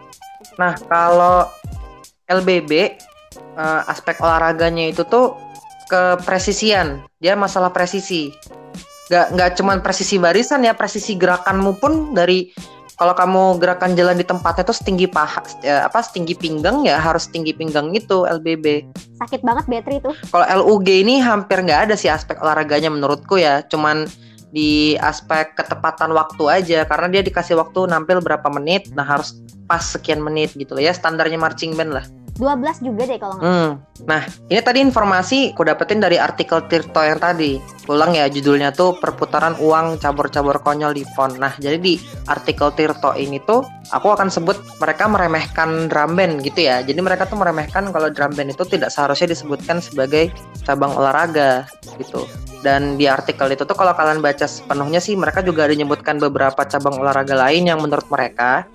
Nah 0.56 0.74
kalau 0.88 1.46
LBB 2.28 2.72
uh, 2.72 3.62
eh, 3.62 3.92
aspek 3.92 4.18
olahraganya 4.24 4.90
itu 4.90 5.04
tuh 5.04 5.36
kepresisian. 5.88 7.04
Dia 7.20 7.36
masalah 7.36 7.72
presisi. 7.72 8.32
Nggak 9.08 9.26
nggak 9.36 9.50
cuman 9.60 9.78
presisi 9.80 10.20
barisan 10.20 10.68
ya 10.68 10.76
presisi 10.76 11.16
gerakanmu 11.16 11.80
pun 11.80 12.12
dari 12.12 12.52
kalau 12.98 13.14
kamu 13.14 13.62
gerakan 13.62 13.94
jalan 13.94 14.18
di 14.18 14.26
tempatnya 14.26 14.66
tuh 14.66 14.74
setinggi 14.74 15.06
paha 15.06 15.46
ya, 15.62 15.86
apa 15.86 16.02
setinggi 16.02 16.34
pinggang 16.34 16.82
ya 16.82 16.98
harus 16.98 17.30
tinggi 17.30 17.54
pinggang 17.54 17.94
itu 17.94 18.26
LBB 18.26 18.90
sakit 19.22 19.46
banget 19.46 19.70
battery 19.70 19.98
tuh. 20.02 20.18
Kalau 20.34 20.46
LUG 20.66 21.06
ini 21.06 21.22
hampir 21.22 21.62
nggak 21.62 21.88
ada 21.90 21.96
sih 21.96 22.10
aspek 22.10 22.42
olahraganya 22.42 22.90
menurutku 22.90 23.38
ya. 23.38 23.62
Cuman 23.70 24.10
di 24.52 24.96
aspek 25.04 25.56
ketepatan 25.60 26.16
waktu 26.16 26.44
aja 26.48 26.80
karena 26.88 27.20
dia 27.20 27.22
dikasih 27.24 27.60
waktu 27.60 27.92
nampil 27.92 28.24
berapa 28.24 28.48
menit 28.48 28.88
nah 28.96 29.04
harus 29.04 29.44
pas 29.68 29.84
sekian 29.84 30.24
menit 30.24 30.56
gitu 30.56 30.72
loh 30.76 30.84
ya 30.84 30.96
standarnya 30.96 31.36
marching 31.36 31.76
band 31.76 31.92
lah 31.92 32.06
12 32.38 32.86
juga 32.86 33.04
deh 33.10 33.18
kalau 33.18 33.36
nggak 33.42 33.50
hmm. 33.50 33.72
Nah, 34.06 34.22
ini 34.54 34.62
tadi 34.62 34.80
informasi 34.86 35.58
aku 35.58 35.66
dapetin 35.66 35.98
dari 35.98 36.22
artikel 36.22 36.62
Tirto 36.70 37.02
yang 37.02 37.18
tadi. 37.18 37.58
Ulang 37.90 38.14
ya 38.14 38.30
judulnya 38.30 38.70
tuh 38.70 38.94
perputaran 39.02 39.58
uang 39.58 39.98
cabur-cabur 39.98 40.62
konyol 40.62 40.94
di 40.94 41.02
PON. 41.18 41.42
Nah, 41.42 41.58
jadi 41.58 41.82
di 41.82 41.98
artikel 42.30 42.70
Tirto 42.78 43.18
ini 43.18 43.42
tuh 43.42 43.66
aku 43.90 44.14
akan 44.14 44.30
sebut 44.30 44.54
mereka 44.78 45.10
meremehkan 45.10 45.90
drum 45.90 46.14
band 46.14 46.46
gitu 46.46 46.70
ya. 46.70 46.86
Jadi 46.86 47.00
mereka 47.02 47.26
tuh 47.26 47.42
meremehkan 47.42 47.90
kalau 47.90 48.14
drum 48.14 48.38
band 48.38 48.54
itu 48.54 48.64
tidak 48.70 48.94
seharusnya 48.94 49.34
disebutkan 49.34 49.82
sebagai 49.82 50.30
cabang 50.62 50.94
olahraga 50.94 51.66
gitu. 51.98 52.30
Dan 52.62 53.02
di 53.02 53.10
artikel 53.10 53.50
itu 53.50 53.66
tuh 53.66 53.78
kalau 53.78 53.98
kalian 53.98 54.22
baca 54.22 54.46
sepenuhnya 54.46 55.02
sih 55.02 55.18
mereka 55.18 55.42
juga 55.42 55.66
ada 55.66 55.74
menyebutkan 55.74 56.22
beberapa 56.22 56.66
cabang 56.70 57.02
olahraga 57.02 57.34
lain 57.34 57.70
yang 57.70 57.82
menurut 57.82 58.06
mereka 58.14 58.66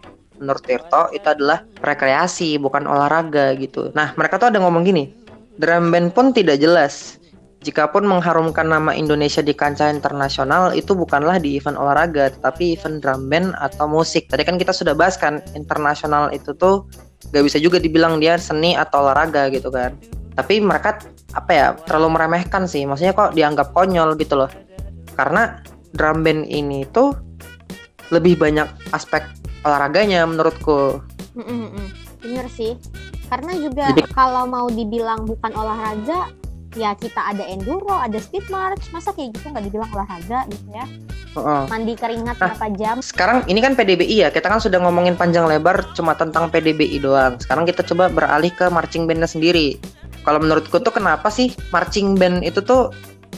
menurut 0.42 0.66
Tirto 0.66 1.14
itu 1.14 1.24
adalah 1.24 1.62
rekreasi 1.86 2.58
bukan 2.58 2.84
olahraga 2.90 3.54
gitu. 3.54 3.94
Nah 3.94 4.10
mereka 4.18 4.42
tuh 4.42 4.50
ada 4.50 4.58
ngomong 4.58 4.82
gini, 4.82 5.14
drum 5.62 5.94
band 5.94 6.10
pun 6.10 6.34
tidak 6.34 6.58
jelas. 6.58 7.22
Jikapun 7.62 8.02
mengharumkan 8.02 8.66
nama 8.66 8.90
Indonesia 8.90 9.38
di 9.38 9.54
kancah 9.54 9.86
internasional 9.86 10.74
itu 10.74 10.98
bukanlah 10.98 11.38
di 11.38 11.54
event 11.54 11.78
olahraga, 11.78 12.34
tetapi 12.34 12.74
event 12.74 12.98
drum 12.98 13.30
band 13.30 13.54
atau 13.62 13.86
musik. 13.86 14.26
Tadi 14.26 14.42
kan 14.42 14.58
kita 14.58 14.74
sudah 14.74 14.98
bahas 14.98 15.14
kan 15.14 15.38
internasional 15.54 16.34
itu 16.34 16.50
tuh 16.58 16.90
gak 17.30 17.46
bisa 17.46 17.62
juga 17.62 17.78
dibilang 17.78 18.18
dia 18.18 18.34
seni 18.34 18.74
atau 18.74 19.06
olahraga 19.06 19.46
gitu 19.54 19.70
kan. 19.70 19.94
Tapi 20.34 20.58
mereka 20.58 20.98
apa 21.38 21.50
ya 21.54 21.66
terlalu 21.86 22.18
meremehkan 22.18 22.66
sih, 22.66 22.82
maksudnya 22.82 23.14
kok 23.14 23.38
dianggap 23.38 23.70
konyol 23.70 24.18
gitu 24.18 24.42
loh. 24.42 24.50
Karena 25.14 25.62
drum 25.94 26.26
band 26.26 26.50
ini 26.50 26.82
tuh 26.90 27.14
lebih 28.10 28.42
banyak 28.42 28.66
aspek 28.90 29.22
olahraganya 29.62 30.26
menurutku. 30.26 31.02
Mm-mm, 31.38 31.88
bener 32.20 32.46
sih, 32.52 32.76
karena 33.32 33.56
juga 33.56 33.88
Jadi, 33.96 34.04
kalau 34.12 34.44
mau 34.44 34.68
dibilang 34.68 35.24
bukan 35.24 35.52
olahraga, 35.56 36.28
ya 36.76 36.92
kita 36.96 37.32
ada 37.32 37.44
enduro, 37.48 37.96
ada 37.96 38.20
speed 38.20 38.48
march, 38.52 38.92
masa 38.92 39.12
kayak 39.16 39.36
gitu 39.36 39.48
nggak 39.48 39.64
dibilang 39.68 39.90
olahraga 39.96 40.44
gitu 40.52 40.68
ya? 40.72 40.84
Uh-uh. 41.32 41.64
Mandi 41.72 41.96
keringat 41.96 42.36
nah, 42.36 42.52
berapa 42.52 42.66
jam? 42.76 43.00
Sekarang 43.00 43.40
ini 43.48 43.64
kan 43.64 43.72
PDBI 43.72 44.16
ya, 44.24 44.28
kita 44.28 44.52
kan 44.52 44.60
sudah 44.60 44.76
ngomongin 44.84 45.16
panjang 45.16 45.48
lebar 45.48 45.80
cuma 45.96 46.12
tentang 46.12 46.52
PDBI 46.52 47.00
doang. 47.00 47.40
Sekarang 47.40 47.64
kita 47.64 47.80
coba 47.88 48.12
beralih 48.12 48.52
ke 48.52 48.68
marching 48.68 49.08
bandnya 49.08 49.28
sendiri. 49.28 49.80
Kalau 50.22 50.38
menurutku 50.38 50.76
tuh 50.78 50.92
kenapa 50.92 51.32
sih 51.32 51.50
marching 51.72 52.20
band 52.20 52.44
itu 52.44 52.60
tuh 52.60 52.92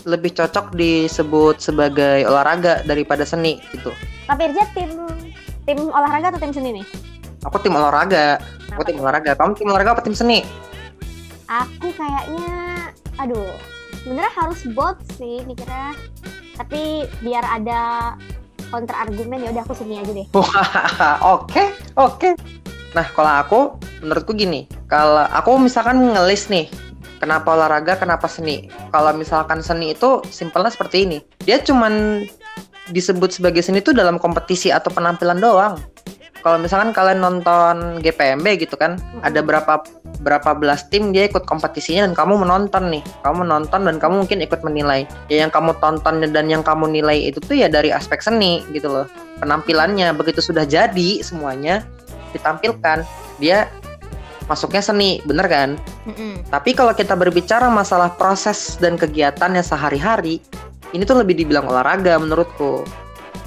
lebih 0.05 0.37
cocok 0.37 0.75
disebut 0.77 1.63
sebagai 1.63 2.27
olahraga 2.29 2.83
daripada 2.85 3.23
seni 3.23 3.63
gitu? 3.73 3.95
Tapi 4.27 4.53
Irja 4.53 4.67
tim 4.75 4.91
tim 5.65 5.79
olahraga 5.89 6.33
atau 6.33 6.41
tim 6.41 6.53
seni 6.53 6.71
nih? 6.81 6.87
Aku 7.49 7.57
tim 7.61 7.77
olahraga. 7.77 8.41
Kenapa? 8.41 8.73
Aku 8.77 8.83
tim 8.85 8.97
olahraga. 9.01 9.31
Kamu 9.37 9.53
tim 9.57 9.69
olahraga 9.69 9.91
apa 9.97 10.03
tim 10.05 10.17
seni? 10.17 10.45
Aku 11.49 11.93
kayaknya, 11.93 12.49
aduh, 13.21 13.53
sebenarnya 14.01 14.33
harus 14.33 14.61
both 14.73 15.01
sih 15.21 15.45
mikirnya. 15.45 15.93
Tapi 16.57 17.05
biar 17.21 17.45
ada 17.45 18.15
kontra 18.73 19.05
argumen 19.05 19.45
ya 19.45 19.53
udah 19.53 19.63
aku 19.65 19.75
seni 19.77 20.01
aja 20.01 20.13
deh. 20.13 20.27
Oke, 21.35 21.63
oke. 21.95 22.29
Nah 22.95 23.07
kalau 23.11 23.33
aku, 23.43 23.61
menurutku 24.03 24.33
gini, 24.39 24.71
kalau 24.87 25.27
aku 25.31 25.59
misalkan 25.59 25.99
ngelis 26.15 26.47
nih, 26.47 26.71
kenapa 27.19 27.55
olahraga, 27.59 27.99
kenapa 27.99 28.31
seni? 28.31 28.71
Kalau 28.95 29.11
misalkan 29.15 29.61
seni 29.63 29.95
itu 29.99 30.23
simpelnya 30.31 30.71
seperti 30.71 31.07
ini, 31.07 31.19
dia 31.43 31.59
cuman 31.59 32.25
disebut 32.93 33.41
sebagai 33.41 33.65
seni 33.65 33.81
itu 33.81 33.97
dalam 33.97 34.21
kompetisi 34.21 34.69
atau 34.69 34.93
penampilan 34.93 35.41
doang. 35.41 35.81
Kalau 36.45 36.61
misalkan 36.61 36.93
kalian 36.93 37.25
nonton 37.25 38.05
GPMB 38.05 38.61
gitu 38.61 38.77
kan, 38.77 39.01
hmm. 39.01 39.25
ada 39.25 39.41
berapa 39.41 39.81
berapa 40.21 40.53
belas 40.53 40.85
tim 40.93 41.09
dia 41.09 41.25
ikut 41.25 41.49
kompetisinya 41.49 42.05
dan 42.05 42.13
kamu 42.13 42.45
menonton 42.45 42.93
nih. 42.93 43.01
Kamu 43.25 43.49
menonton 43.49 43.89
dan 43.89 43.97
kamu 43.97 44.29
mungkin 44.29 44.45
ikut 44.45 44.61
menilai. 44.61 45.09
Ya 45.33 45.49
yang 45.49 45.53
kamu 45.53 45.73
tonton 45.81 46.21
dan 46.21 46.47
yang 46.53 46.61
kamu 46.61 46.93
nilai 46.93 47.33
itu 47.33 47.41
tuh 47.41 47.57
ya 47.57 47.73
dari 47.73 47.97
aspek 47.97 48.21
seni 48.21 48.61
gitu 48.77 48.93
loh. 48.93 49.07
Penampilannya 49.41 50.13
begitu 50.13 50.45
sudah 50.45 50.69
jadi 50.69 51.25
semuanya 51.25 51.81
ditampilkan, 52.37 53.09
dia 53.41 53.71
masuknya 54.45 54.85
seni, 54.85 55.25
bener 55.25 55.49
kan? 55.49 55.71
Mm-mm. 56.05 56.45
Tapi 56.53 56.77
kalau 56.77 56.93
kita 56.93 57.17
berbicara 57.17 57.73
masalah 57.73 58.13
proses 58.13 58.77
dan 58.77 59.01
kegiatannya 59.01 59.65
sehari-hari, 59.65 60.45
ini 60.95 61.03
tuh 61.03 61.21
lebih 61.21 61.35
dibilang 61.35 61.67
olahraga 61.67 62.15
menurutku. 62.23 62.87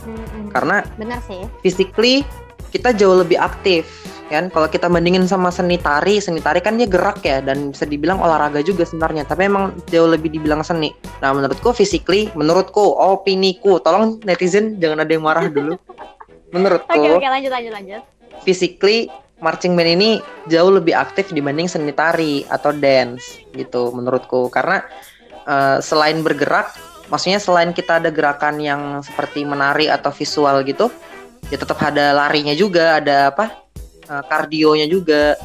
Mm-mm. 0.03 0.51
Karena 0.51 0.83
benar 0.99 1.19
sih. 1.23 1.43
physically 1.63 2.23
kita 2.71 2.91
jauh 2.95 3.23
lebih 3.23 3.39
aktif 3.39 3.87
kan? 4.27 4.51
Kalau 4.51 4.67
kita 4.67 4.91
bandingin 4.91 5.23
sama 5.27 5.47
seni 5.47 5.79
tari 5.79 6.19
seni 6.19 6.43
tari 6.43 6.59
kan 6.59 6.75
dia 6.75 6.87
gerak 6.87 7.23
ya 7.23 7.39
dan 7.39 7.71
bisa 7.71 7.87
dibilang 7.87 8.19
olahraga 8.19 8.59
juga 8.59 8.83
sebenarnya 8.83 9.23
tapi 9.23 9.47
emang 9.47 9.71
jauh 9.87 10.07
lebih 10.11 10.31
dibilang 10.31 10.63
seni. 10.63 10.91
Nah 11.23 11.31
menurutku 11.31 11.71
physically 11.71 12.27
menurutku 12.35 12.83
opiniku 12.99 13.79
tolong 13.79 14.19
netizen 14.27 14.75
jangan 14.83 15.07
ada 15.07 15.11
yang 15.11 15.23
marah 15.23 15.47
dulu. 15.47 15.79
Menurutku 16.55 16.95
oke 16.95 17.19
oke 17.19 17.27
lanjut 17.27 17.51
lanjut 17.51 17.73
lanjut. 17.75 18.01
physically 18.47 19.11
marching 19.43 19.75
band 19.75 19.99
ini 19.99 20.23
jauh 20.47 20.71
lebih 20.71 20.95
aktif 20.95 21.27
dibanding 21.35 21.67
seni 21.67 21.91
tari 21.91 22.47
atau 22.47 22.71
dance 22.71 23.43
gitu 23.51 23.91
menurutku. 23.91 24.47
Karena 24.47 24.79
eh, 25.43 25.83
selain 25.83 26.23
bergerak 26.23 26.71
maksudnya 27.07 27.39
selain 27.39 27.71
kita 27.71 27.99
ada 28.03 28.09
gerakan 28.11 28.59
yang 28.59 28.81
seperti 29.03 29.43
menari 29.43 29.87
atau 29.87 30.11
visual 30.11 30.63
gitu 30.67 30.91
ya 31.47 31.57
tetap 31.59 31.79
ada 31.79 32.11
larinya 32.11 32.51
juga 32.51 32.99
ada 32.99 33.31
apa 33.31 33.45
eh, 34.07 34.23
kardionya 34.27 34.87
juga 34.87 35.35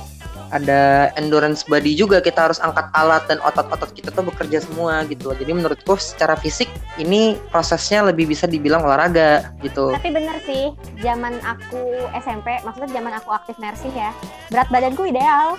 ada 0.53 1.09
endurance 1.16 1.64
body 1.64 1.96
juga 1.96 2.20
kita 2.20 2.53
harus 2.53 2.61
angkat 2.61 2.85
alat 2.92 3.25
dan 3.25 3.40
otot-otot 3.40 3.88
kita 3.96 4.12
tuh 4.12 4.29
bekerja 4.29 4.61
semua 4.61 5.01
gitu. 5.09 5.33
Jadi 5.33 5.48
menurutku 5.48 5.96
secara 5.96 6.37
fisik 6.37 6.68
ini 7.01 7.40
prosesnya 7.48 8.05
lebih 8.05 8.29
bisa 8.29 8.44
dibilang 8.44 8.85
olahraga 8.85 9.48
gitu. 9.64 9.96
Tapi 9.96 10.12
bener 10.12 10.37
sih 10.44 10.77
zaman 11.01 11.40
aku 11.40 12.05
SMP 12.20 12.61
maksudnya 12.68 12.92
zaman 12.92 13.12
aku 13.16 13.33
aktif 13.33 13.57
nursing 13.57 13.96
ya 13.96 14.12
berat 14.53 14.68
badanku 14.68 15.09
ideal. 15.09 15.57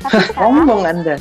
Tapi 0.00 0.16
sekarang 0.32 0.64
ngomong 0.64 0.88
anda 0.88 1.20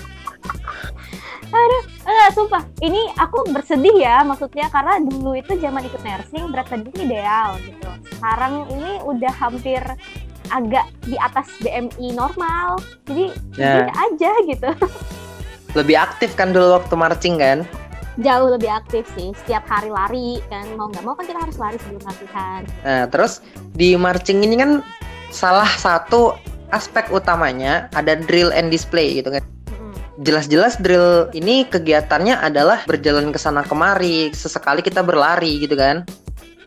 Enggak, 2.26 2.42
sumpah. 2.42 2.64
Ini 2.82 3.02
aku 3.22 3.38
bersedih 3.54 4.02
ya, 4.02 4.26
maksudnya 4.26 4.66
karena 4.74 4.98
dulu 4.98 5.38
itu 5.38 5.62
zaman 5.62 5.86
ikut 5.86 6.02
nursing 6.02 6.50
berat 6.50 6.74
badan 6.74 6.90
ideal 6.98 7.54
gitu. 7.62 7.86
Sekarang 8.18 8.66
ini 8.74 8.98
udah 9.06 9.30
hampir 9.30 9.78
agak 10.50 10.90
di 11.06 11.14
atas 11.22 11.54
BMI 11.62 12.18
normal. 12.18 12.82
Jadi 13.06 13.30
beda 13.54 13.94
aja 13.94 14.32
gitu. 14.42 14.70
lebih 15.78 16.02
aktif 16.02 16.34
kan 16.34 16.50
dulu 16.50 16.82
waktu 16.82 16.96
marching 16.98 17.38
kan 17.38 17.62
Jauh 18.18 18.50
lebih 18.50 18.74
aktif 18.74 19.06
sih. 19.14 19.30
Setiap 19.46 19.70
hari 19.70 19.94
lari 19.94 20.42
kan 20.50 20.66
mau 20.82 20.90
nggak 20.90 21.06
mau 21.06 21.14
kan 21.14 21.30
kita 21.30 21.38
harus 21.38 21.62
lari 21.62 21.78
sebelum 21.78 22.10
latihan. 22.10 22.66
Nah, 22.82 23.06
terus 23.06 23.46
di 23.78 23.94
marching 23.94 24.42
ini 24.42 24.58
kan 24.58 24.82
salah 25.30 25.70
satu 25.78 26.34
aspek 26.74 27.06
utamanya 27.14 27.86
ada 27.94 28.18
drill 28.18 28.50
and 28.50 28.74
display 28.74 29.14
gitu 29.14 29.30
kan. 29.30 29.46
Jelas-jelas 30.16 30.80
drill 30.80 31.28
ini 31.36 31.68
kegiatannya 31.68 32.40
adalah 32.40 32.88
berjalan 32.88 33.36
ke 33.36 33.40
sana 33.40 33.68
kemari, 33.68 34.32
sesekali 34.32 34.80
kita 34.80 35.04
berlari 35.04 35.60
gitu 35.60 35.76
kan. 35.76 36.08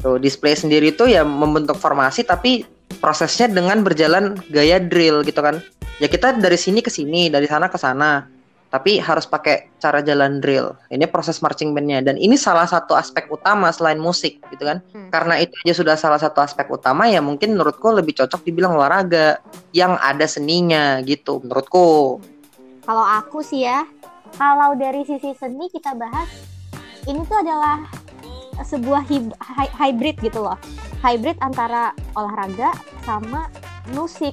Tuh, 0.04 0.20
display 0.20 0.52
sendiri 0.52 0.92
itu 0.92 1.08
ya 1.08 1.24
membentuk 1.24 1.80
formasi 1.80 2.22
tapi 2.28 2.68
prosesnya 3.00 3.48
dengan 3.48 3.80
berjalan 3.80 4.36
gaya 4.52 4.76
drill 4.76 5.24
gitu 5.24 5.40
kan. 5.40 5.64
Ya 5.98 6.06
kita 6.06 6.36
dari 6.36 6.60
sini 6.60 6.84
ke 6.84 6.92
sini, 6.92 7.32
dari 7.32 7.48
sana 7.48 7.72
ke 7.72 7.80
sana. 7.80 8.28
Tapi 8.68 9.00
harus 9.00 9.24
pakai 9.24 9.80
cara 9.80 10.04
jalan 10.04 10.44
drill. 10.44 10.76
Ini 10.92 11.08
proses 11.08 11.40
marching 11.40 11.72
bandnya 11.72 12.04
dan 12.04 12.20
ini 12.20 12.36
salah 12.36 12.68
satu 12.68 12.92
aspek 12.92 13.24
utama 13.32 13.72
selain 13.72 13.96
musik 13.96 14.44
gitu 14.52 14.68
kan 14.68 14.84
Hmm. 14.92 15.08
karena 15.08 15.40
itu 15.40 15.56
aja 15.64 15.72
sudah 15.72 15.96
salah 15.96 16.20
satu 16.20 16.44
aspek 16.44 16.68
utama 16.68 17.08
ya 17.08 17.24
mungkin 17.24 17.56
menurutku 17.56 17.88
lebih 17.88 18.12
cocok 18.20 18.44
dibilang 18.44 18.76
olahraga 18.76 19.40
yang 19.72 19.96
ada 19.96 20.28
seninya 20.28 21.00
gitu 21.00 21.40
menurutku 21.40 22.20
Kalau 22.88 23.04
aku 23.04 23.44
sih 23.44 23.68
ya, 23.68 23.84
kalau 24.40 24.72
dari 24.72 25.04
sisi 25.04 25.36
seni 25.36 25.68
kita 25.68 25.92
bahas, 25.92 26.24
ini 27.04 27.20
tuh 27.28 27.36
adalah 27.44 27.84
sebuah 28.64 29.04
hib- 29.12 29.36
hybrid 29.76 30.16
gitu 30.24 30.40
loh. 30.40 30.56
Hybrid 31.04 31.36
antara 31.44 31.92
olahraga 32.16 32.72
sama 33.04 33.52
musik. 33.92 34.32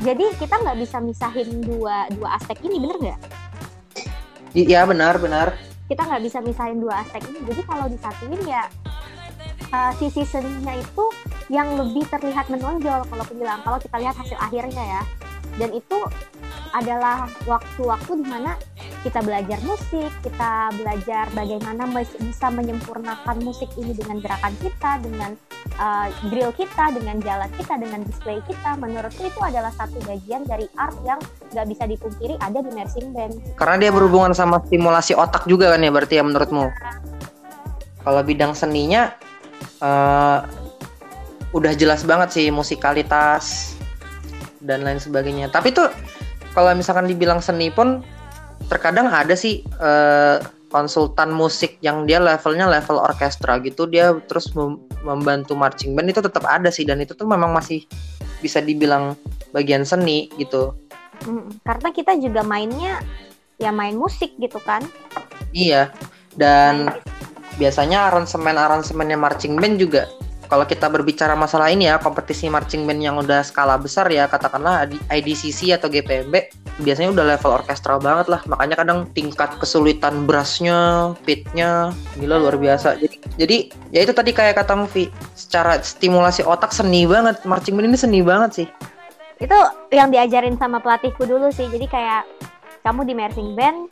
Jadi 0.00 0.24
kita 0.40 0.56
nggak 0.56 0.80
bisa 0.80 1.04
misahin 1.04 1.60
dua 1.68 2.08
dua 2.16 2.40
aspek 2.40 2.64
ini, 2.64 2.80
bener 2.80 2.96
nggak? 2.96 3.20
I- 4.56 4.72
ya 4.72 4.88
benar 4.88 5.20
benar 5.20 5.52
Kita 5.84 6.00
nggak 6.00 6.24
bisa 6.24 6.40
misahin 6.40 6.80
dua 6.80 7.04
aspek 7.04 7.28
ini. 7.28 7.44
Jadi 7.44 7.60
kalau 7.60 7.92
disatuin 7.92 8.40
ya 8.48 8.64
uh, 9.68 9.92
sisi 10.00 10.24
seninya 10.24 10.72
itu 10.72 11.04
yang 11.52 11.76
lebih 11.76 12.08
terlihat 12.08 12.48
menonjol 12.48 13.04
kalau 13.04 13.20
aku 13.20 13.36
bilang. 13.36 13.60
Kalau 13.60 13.76
kita 13.76 14.00
lihat 14.00 14.16
hasil 14.16 14.40
akhirnya 14.40 14.80
ya. 14.80 15.02
Dan 15.56 15.70
itu 15.72 15.98
adalah 16.74 17.30
waktu-waktu 17.48 18.12
di 18.20 18.26
mana 18.26 18.52
kita 19.00 19.22
belajar 19.22 19.56
musik, 19.62 20.10
kita 20.20 20.74
belajar 20.76 21.30
bagaimana 21.32 21.86
bisa 22.20 22.46
menyempurnakan 22.50 23.36
musik 23.40 23.70
ini 23.78 23.94
dengan 23.94 24.18
gerakan 24.18 24.54
kita, 24.58 24.90
dengan 25.00 25.30
uh, 25.78 26.10
drill 26.28 26.50
kita, 26.52 26.92
dengan 26.92 27.22
jalan 27.22 27.48
kita, 27.54 27.78
dengan 27.78 28.02
display 28.02 28.42
kita. 28.44 28.74
Menurutku 28.76 29.30
itu 29.30 29.40
adalah 29.40 29.70
satu 29.72 30.02
bagian 30.04 30.42
dari 30.44 30.66
art 30.76 30.98
yang 31.06 31.22
nggak 31.54 31.66
bisa 31.70 31.84
dipungkiri 31.86 32.34
ada 32.42 32.58
di 32.60 32.70
marching 32.74 33.14
band. 33.14 33.34
karena 33.56 33.76
dia 33.88 33.90
berhubungan 33.94 34.32
sama 34.36 34.60
stimulasi 34.66 35.16
otak 35.16 35.46
juga 35.48 35.72
kan 35.72 35.80
ya 35.80 35.90
berarti 35.94 36.14
ya 36.18 36.24
menurutmu 36.26 36.68
kalau 38.02 38.20
bidang 38.22 38.52
seninya 38.52 39.14
eh, 39.80 40.38
udah 41.54 41.72
jelas 41.78 42.02
banget 42.04 42.28
sih 42.36 42.46
musikalitas 42.52 43.75
dan 44.66 44.82
lain 44.82 44.98
sebagainya. 44.98 45.48
Tapi 45.48 45.70
tuh 45.70 45.88
kalau 46.52 46.74
misalkan 46.74 47.06
dibilang 47.06 47.38
seni 47.38 47.70
pun 47.70 48.02
terkadang 48.66 49.06
ada 49.06 49.38
sih 49.38 49.62
eh, 49.62 50.36
konsultan 50.68 51.30
musik 51.30 51.78
yang 51.80 52.04
dia 52.04 52.18
levelnya 52.18 52.66
level 52.66 52.98
orkestra 52.98 53.62
gitu 53.62 53.86
dia 53.86 54.10
terus 54.26 54.50
mem- 54.58 54.82
membantu 55.06 55.54
marching 55.54 55.94
band 55.94 56.10
itu 56.10 56.20
tetap 56.20 56.42
ada 56.44 56.68
sih. 56.68 56.82
Dan 56.82 56.98
itu 57.00 57.14
tuh 57.14 57.24
memang 57.24 57.54
masih 57.54 57.86
bisa 58.42 58.58
dibilang 58.60 59.14
bagian 59.54 59.86
seni 59.86 60.28
gitu. 60.36 60.74
Mm, 61.24 61.64
karena 61.64 61.88
kita 61.94 62.12
juga 62.20 62.44
mainnya 62.44 63.00
ya 63.56 63.72
main 63.72 63.96
musik 63.96 64.36
gitu 64.36 64.60
kan. 64.60 64.84
Iya, 65.56 65.88
dan 66.36 66.92
Main- 66.92 67.00
biasanya 67.56 68.12
aransemen-aransemennya 68.12 69.16
marching 69.16 69.56
band 69.56 69.80
juga 69.80 70.04
kalau 70.46 70.64
kita 70.66 70.86
berbicara 70.86 71.34
masalah 71.34 71.70
ini 71.70 71.90
ya 71.90 71.98
kompetisi 71.98 72.46
marching 72.46 72.86
band 72.86 73.02
yang 73.02 73.16
udah 73.18 73.42
skala 73.42 73.74
besar 73.76 74.06
ya 74.10 74.30
katakanlah 74.30 74.86
IDCC 75.10 75.74
atau 75.74 75.90
GPMB 75.90 76.34
biasanya 76.82 77.12
udah 77.12 77.24
level 77.36 77.52
orkestral 77.56 77.98
banget 77.98 78.26
lah. 78.30 78.40
Makanya 78.46 78.76
kadang 78.78 78.98
tingkat 79.16 79.56
kesulitan 79.58 80.28
brassnya, 80.28 81.12
pitnya 81.24 81.90
gila 82.20 82.38
luar 82.38 82.56
biasa. 82.60 83.00
Jadi 83.00 83.16
jadi 83.36 83.56
ya 83.90 84.00
itu 84.04 84.12
tadi 84.14 84.30
kayak 84.30 84.60
kata 84.60 84.76
Mufi 84.76 85.08
secara 85.34 85.80
stimulasi 85.80 86.44
otak 86.44 86.70
seni 86.70 87.08
banget. 87.08 87.42
Marching 87.48 87.74
band 87.74 87.88
ini 87.90 87.98
seni 87.98 88.20
banget 88.20 88.50
sih. 88.64 88.68
Itu 89.40 89.56
yang 89.92 90.08
diajarin 90.12 90.56
sama 90.56 90.80
pelatihku 90.80 91.24
dulu 91.24 91.48
sih. 91.50 91.68
Jadi 91.68 91.88
kayak 91.88 92.24
kamu 92.86 93.02
di 93.02 93.14
marching 93.18 93.50
band 93.58 93.90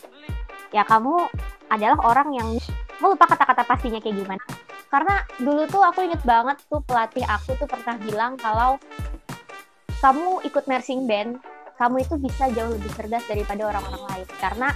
ya 0.70 0.86
kamu 0.86 1.26
adalah 1.70 1.98
orang 2.06 2.34
yang 2.34 2.48
gue 2.94 3.08
lupa 3.10 3.26
kata-kata 3.26 3.66
pastinya 3.66 3.98
kayak 3.98 4.22
gimana 4.22 4.42
karena 4.94 5.26
dulu 5.42 5.66
tuh 5.66 5.82
aku 5.82 6.06
inget 6.06 6.22
banget 6.22 6.54
tuh 6.70 6.78
pelatih 6.86 7.26
aku 7.26 7.58
tuh 7.58 7.66
pernah 7.66 7.98
bilang 7.98 8.38
kalau 8.38 8.78
kamu 9.98 10.38
ikut 10.46 10.64
marching 10.70 11.10
band 11.10 11.42
kamu 11.74 12.06
itu 12.06 12.14
bisa 12.22 12.46
jauh 12.54 12.70
lebih 12.70 12.90
cerdas 12.94 13.24
daripada 13.26 13.74
orang-orang 13.74 14.02
lain. 14.14 14.26
Karena 14.38 14.68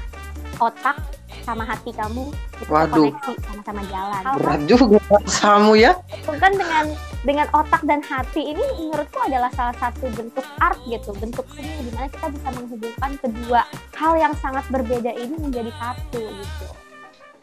otak 0.59 0.99
sama 1.47 1.63
hati 1.63 1.95
kamu 1.95 2.29
itu 2.59 2.69
Waduh. 2.69 3.15
terkoneksi 3.15 3.33
sama-sama 3.47 3.83
jalan. 3.87 4.23
Berat 4.37 4.63
juga 4.67 4.99
kamu 5.39 5.73
ya. 5.79 5.93
Kan 6.27 6.53
dengan 6.59 6.85
dengan 7.23 7.47
otak 7.55 7.83
dan 7.87 8.03
hati 8.03 8.53
ini 8.53 8.65
menurutku 8.77 9.19
adalah 9.23 9.49
salah 9.55 9.77
satu 9.79 10.11
bentuk 10.13 10.45
art 10.59 10.79
gitu 10.91 11.15
bentuk 11.17 11.47
seni 11.55 11.71
di 11.87 11.91
mana 11.95 12.11
kita 12.11 12.27
bisa 12.35 12.49
menghubungkan 12.59 13.11
kedua 13.23 13.63
hal 13.95 14.13
yang 14.19 14.35
sangat 14.43 14.67
berbeda 14.69 15.15
ini 15.15 15.35
menjadi 15.39 15.71
satu 15.79 16.21
gitu. 16.21 16.67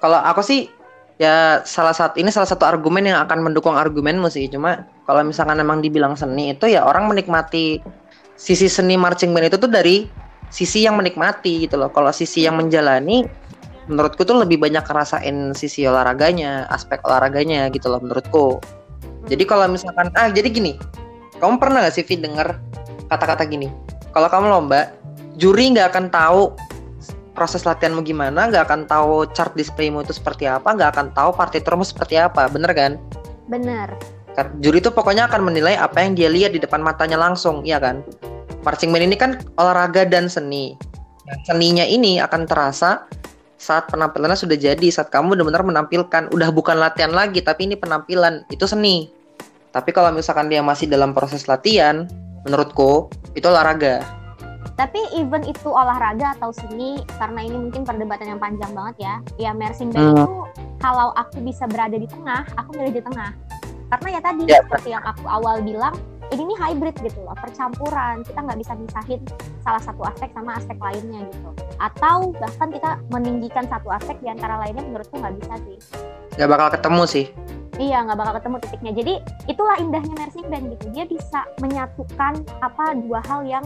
Kalau 0.04 0.20
aku 0.20 0.44
sih 0.44 0.68
ya 1.16 1.64
salah 1.64 1.96
satu 1.96 2.20
ini 2.20 2.28
salah 2.28 2.48
satu 2.48 2.68
argumen 2.68 3.08
yang 3.08 3.24
akan 3.24 3.46
mendukung 3.46 3.76
argumenmu 3.76 4.28
sih. 4.28 4.48
Cuma 4.52 4.88
kalau 5.08 5.24
misalkan 5.24 5.60
emang 5.60 5.80
dibilang 5.80 6.20
seni 6.20 6.52
itu 6.56 6.68
ya 6.68 6.84
orang 6.84 7.08
menikmati 7.08 7.80
sisi 8.36 8.68
seni 8.68 9.00
marching 9.00 9.32
band 9.32 9.48
itu 9.48 9.58
tuh 9.60 9.72
dari 9.72 10.08
sisi 10.52 10.84
yang 10.84 11.00
menikmati 11.00 11.68
gitu 11.68 11.80
loh. 11.80 11.90
Kalau 11.92 12.12
sisi 12.12 12.44
yang 12.44 12.60
menjalani 12.60 13.26
menurutku 13.86 14.26
tuh 14.26 14.42
lebih 14.42 14.58
banyak 14.58 14.82
ngerasain 14.82 15.54
sisi 15.54 15.86
olahraganya, 15.86 16.66
aspek 16.74 17.00
olahraganya 17.06 17.70
gitu 17.70 17.88
loh 17.88 18.02
menurutku. 18.02 18.60
Jadi 19.26 19.44
kalau 19.46 19.66
misalkan 19.70 20.10
ah 20.18 20.30
jadi 20.30 20.50
gini, 20.50 20.78
kamu 21.42 21.58
pernah 21.58 21.86
gak 21.86 21.96
sih 21.98 22.06
Vi 22.06 22.18
denger 22.18 22.58
kata-kata 23.10 23.46
gini? 23.46 23.70
Kalau 24.14 24.30
kamu 24.30 24.48
lomba, 24.48 24.94
juri 25.38 25.74
nggak 25.76 25.92
akan 25.92 26.06
tahu 26.10 26.56
proses 27.36 27.68
latihanmu 27.68 28.02
gimana, 28.08 28.48
nggak 28.48 28.64
akan 28.66 28.82
tahu 28.88 29.28
chart 29.36 29.52
displaymu 29.54 30.02
itu 30.02 30.16
seperti 30.16 30.48
apa, 30.48 30.72
nggak 30.72 30.96
akan 30.96 31.08
tahu 31.12 31.36
partiturmu 31.36 31.84
seperti 31.84 32.16
apa, 32.16 32.48
bener 32.48 32.72
kan? 32.72 32.96
bener 33.46 33.94
Kan 34.34 34.52
Juri 34.60 34.82
itu 34.82 34.90
pokoknya 34.90 35.30
akan 35.30 35.48
menilai 35.48 35.78
apa 35.78 36.02
yang 36.02 36.18
dia 36.18 36.28
lihat 36.32 36.56
di 36.56 36.60
depan 36.64 36.82
matanya 36.82 37.20
langsung, 37.20 37.62
iya 37.68 37.78
kan? 37.78 38.02
marching 38.66 38.90
band 38.90 39.06
ini 39.06 39.16
kan 39.16 39.38
olahraga 39.62 40.10
dan 40.10 40.26
seni. 40.26 40.74
Nah, 41.30 41.38
seninya 41.46 41.86
ini 41.86 42.18
akan 42.18 42.50
terasa 42.50 43.06
saat 43.62 43.88
penampilannya 43.94 44.36
sudah 44.36 44.58
jadi, 44.58 44.88
saat 44.90 45.14
kamu 45.14 45.38
benar-benar 45.38 45.64
menampilkan, 45.64 46.34
udah 46.34 46.50
bukan 46.50 46.82
latihan 46.82 47.14
lagi, 47.14 47.40
tapi 47.46 47.70
ini 47.70 47.78
penampilan, 47.78 48.44
itu 48.50 48.66
seni. 48.66 49.10
Tapi 49.72 49.90
kalau 49.94 50.12
misalkan 50.12 50.50
dia 50.52 50.66
masih 50.66 50.90
dalam 50.90 51.14
proses 51.16 51.46
latihan, 51.48 52.10
menurutku 52.44 53.10
itu 53.34 53.46
olahraga. 53.48 54.04
Tapi 54.76 55.00
even 55.16 55.40
itu 55.48 55.72
olahraga 55.72 56.36
atau 56.36 56.52
seni, 56.52 57.00
karena 57.16 57.48
ini 57.48 57.56
mungkin 57.56 57.88
perdebatan 57.88 58.36
yang 58.36 58.42
panjang 58.44 58.72
banget 58.76 58.96
ya. 59.00 59.16
Ya 59.40 59.52
marching 59.56 59.88
band 59.96 60.04
hmm. 60.04 60.16
itu 60.20 60.36
kalau 60.84 61.16
aku 61.16 61.40
bisa 61.48 61.64
berada 61.64 61.96
di 61.96 62.04
tengah, 62.06 62.44
aku 62.60 62.76
milih 62.76 63.00
di 63.00 63.02
tengah. 63.04 63.32
Karena 63.88 64.08
ya 64.20 64.22
tadi 64.22 64.42
ya. 64.52 64.60
seperti 64.60 64.90
yang 64.92 65.04
aku 65.08 65.24
awal 65.32 65.64
bilang, 65.64 65.96
ini 66.36 66.52
nih 66.52 66.58
hybrid 66.60 66.96
gitu 67.00 67.24
loh, 67.24 67.38
percampuran. 67.40 68.28
Kita 68.28 68.44
nggak 68.44 68.60
bisa 68.60 68.74
misahin 68.76 69.22
salah 69.64 69.80
satu 69.80 70.02
aspek 70.04 70.30
sama 70.36 70.60
aspek 70.60 70.76
lainnya 70.84 71.24
gitu. 71.32 71.50
Atau 71.80 72.36
bahkan 72.36 72.68
kita 72.68 73.00
meninggikan 73.08 73.64
satu 73.72 73.88
aspek 73.96 74.20
di 74.20 74.28
antara 74.28 74.60
lainnya 74.60 74.84
menurutku 74.84 75.16
nggak 75.16 75.36
bisa 75.40 75.54
sih. 75.64 75.78
Nggak 76.36 76.50
bakal 76.52 76.68
ketemu 76.76 77.04
sih. 77.08 77.26
Iya, 77.76 78.08
nggak 78.08 78.18
bakal 78.20 78.34
ketemu 78.40 78.58
titiknya. 78.64 78.92
Jadi 78.96 79.14
itulah 79.52 79.76
indahnya 79.80 80.16
marching 80.20 80.48
band 80.52 80.66
gitu. 80.76 80.86
Dia 80.96 81.06
bisa 81.08 81.40
menyatukan 81.64 82.34
apa 82.64 82.86
dua 83.00 83.20
hal 83.28 83.44
yang 83.48 83.64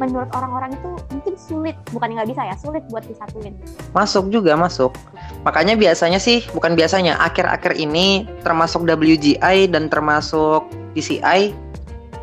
menurut 0.00 0.32
orang-orang 0.32 0.72
itu 0.72 0.90
mungkin 1.12 1.34
sulit 1.36 1.76
bukan 1.92 2.16
nggak 2.16 2.28
bisa 2.32 2.42
ya 2.48 2.56
sulit 2.56 2.80
buat 2.88 3.04
disatuin. 3.04 3.52
Masuk 3.92 4.32
juga 4.32 4.56
masuk. 4.56 4.96
Makanya 5.44 5.76
biasanya 5.76 6.16
sih 6.16 6.40
bukan 6.56 6.72
biasanya 6.72 7.20
akhir-akhir 7.20 7.76
ini 7.76 8.24
termasuk 8.40 8.88
WGI 8.88 9.68
dan 9.68 9.92
termasuk 9.92 10.64
DCI 10.96 11.52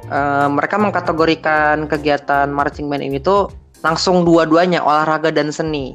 uh, 0.09 0.49
mereka 0.49 0.81
mengkategorikan 0.81 1.85
kegiatan 1.85 2.49
marching 2.49 2.89
band 2.89 3.05
ini 3.05 3.21
tuh 3.21 3.53
langsung 3.85 4.25
dua-duanya 4.25 4.81
olahraga 4.81 5.29
dan 5.29 5.53
seni. 5.53 5.93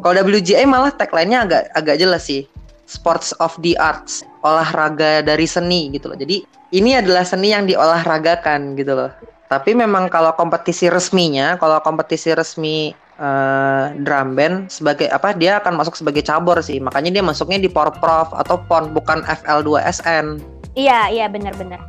Kalau 0.00 0.16
WGI 0.16 0.64
malah 0.64 0.96
tagline-nya 0.96 1.44
agak 1.44 1.62
agak 1.76 1.96
jelas 2.00 2.24
sih. 2.24 2.48
Sports 2.90 3.30
of 3.38 3.54
the 3.62 3.78
arts 3.78 4.26
olahraga 4.42 5.22
dari 5.22 5.46
seni 5.46 5.94
gitu 5.94 6.10
loh. 6.10 6.18
Jadi 6.18 6.42
ini 6.74 6.98
adalah 6.98 7.22
seni 7.22 7.54
yang 7.54 7.68
diolahragakan 7.70 8.74
gitu 8.74 8.98
loh 8.98 9.14
tapi 9.50 9.74
memang 9.74 10.06
kalau 10.06 10.30
kompetisi 10.38 10.86
resminya, 10.86 11.58
kalau 11.58 11.82
kompetisi 11.82 12.30
resmi 12.30 12.94
uh, 13.18 13.90
drum 14.06 14.38
band 14.38 14.70
sebagai 14.70 15.10
apa 15.10 15.34
dia 15.34 15.58
akan 15.58 15.74
masuk 15.74 15.98
sebagai 15.98 16.22
cabur 16.22 16.54
sih. 16.62 16.78
Makanya 16.78 17.18
dia 17.18 17.22
masuknya 17.26 17.58
di 17.58 17.66
Porprov 17.66 18.30
atau 18.30 18.62
PON 18.70 18.94
bukan 18.94 19.26
FL2SN. 19.26 20.38
Iya, 20.78 21.10
iya 21.10 21.26
benar-benar. 21.26 21.82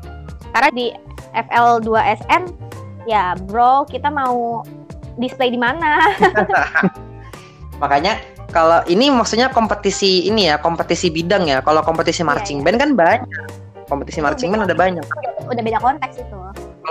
Karena 0.58 0.69
di 0.74 0.89
FL2SN 1.38 2.50
ya, 3.06 3.38
bro, 3.45 3.86
kita 3.86 4.10
mau 4.10 4.65
display 5.21 5.54
di 5.54 5.62
mana? 5.62 6.02
Makanya 7.86 8.17
kalau 8.50 8.82
ini 8.89 9.13
maksudnya 9.13 9.54
kompetisi 9.54 10.26
ini 10.26 10.50
ya, 10.50 10.58
kompetisi 10.58 11.13
bidang 11.13 11.45
ya. 11.45 11.62
Kalau 11.62 11.86
kompetisi 11.86 12.26
iya, 12.26 12.30
marching 12.34 12.58
iya, 12.58 12.62
iya. 12.65 12.74
band 12.74 12.78
kan 12.82 12.91
banyak. 12.97 13.30
Kompetisi 13.86 14.17
marching 14.17 14.50
band 14.50 14.65
ada 14.65 14.74
banyak. 14.74 15.06
Udah 15.45 15.62
beda 15.62 15.78
konteks 15.78 16.26
itu 16.26 16.41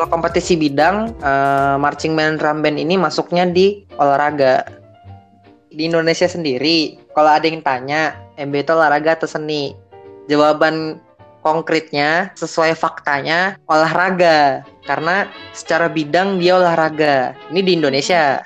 kalau 0.01 0.17
kompetisi 0.17 0.57
bidang 0.57 1.13
uh, 1.21 1.77
marching 1.77 2.17
band 2.17 2.41
drum 2.41 2.65
band 2.65 2.81
ini 2.81 2.97
masuknya 2.97 3.45
di 3.45 3.85
olahraga. 4.01 4.65
Di 5.69 5.85
Indonesia 5.85 6.25
sendiri 6.25 6.97
kalau 7.13 7.29
ada 7.29 7.45
yang 7.45 7.61
tanya 7.61 8.17
MB 8.41 8.65
itu 8.65 8.73
olahraga 8.73 9.21
atau 9.21 9.29
seni? 9.29 9.77
Jawaban 10.25 10.97
konkretnya 11.45 12.33
sesuai 12.33 12.81
faktanya 12.81 13.61
olahraga. 13.69 14.65
Karena 14.89 15.29
secara 15.53 15.93
bidang 15.93 16.41
dia 16.41 16.57
olahraga. 16.57 17.37
Ini 17.53 17.61
di 17.61 17.77
Indonesia. 17.77 18.41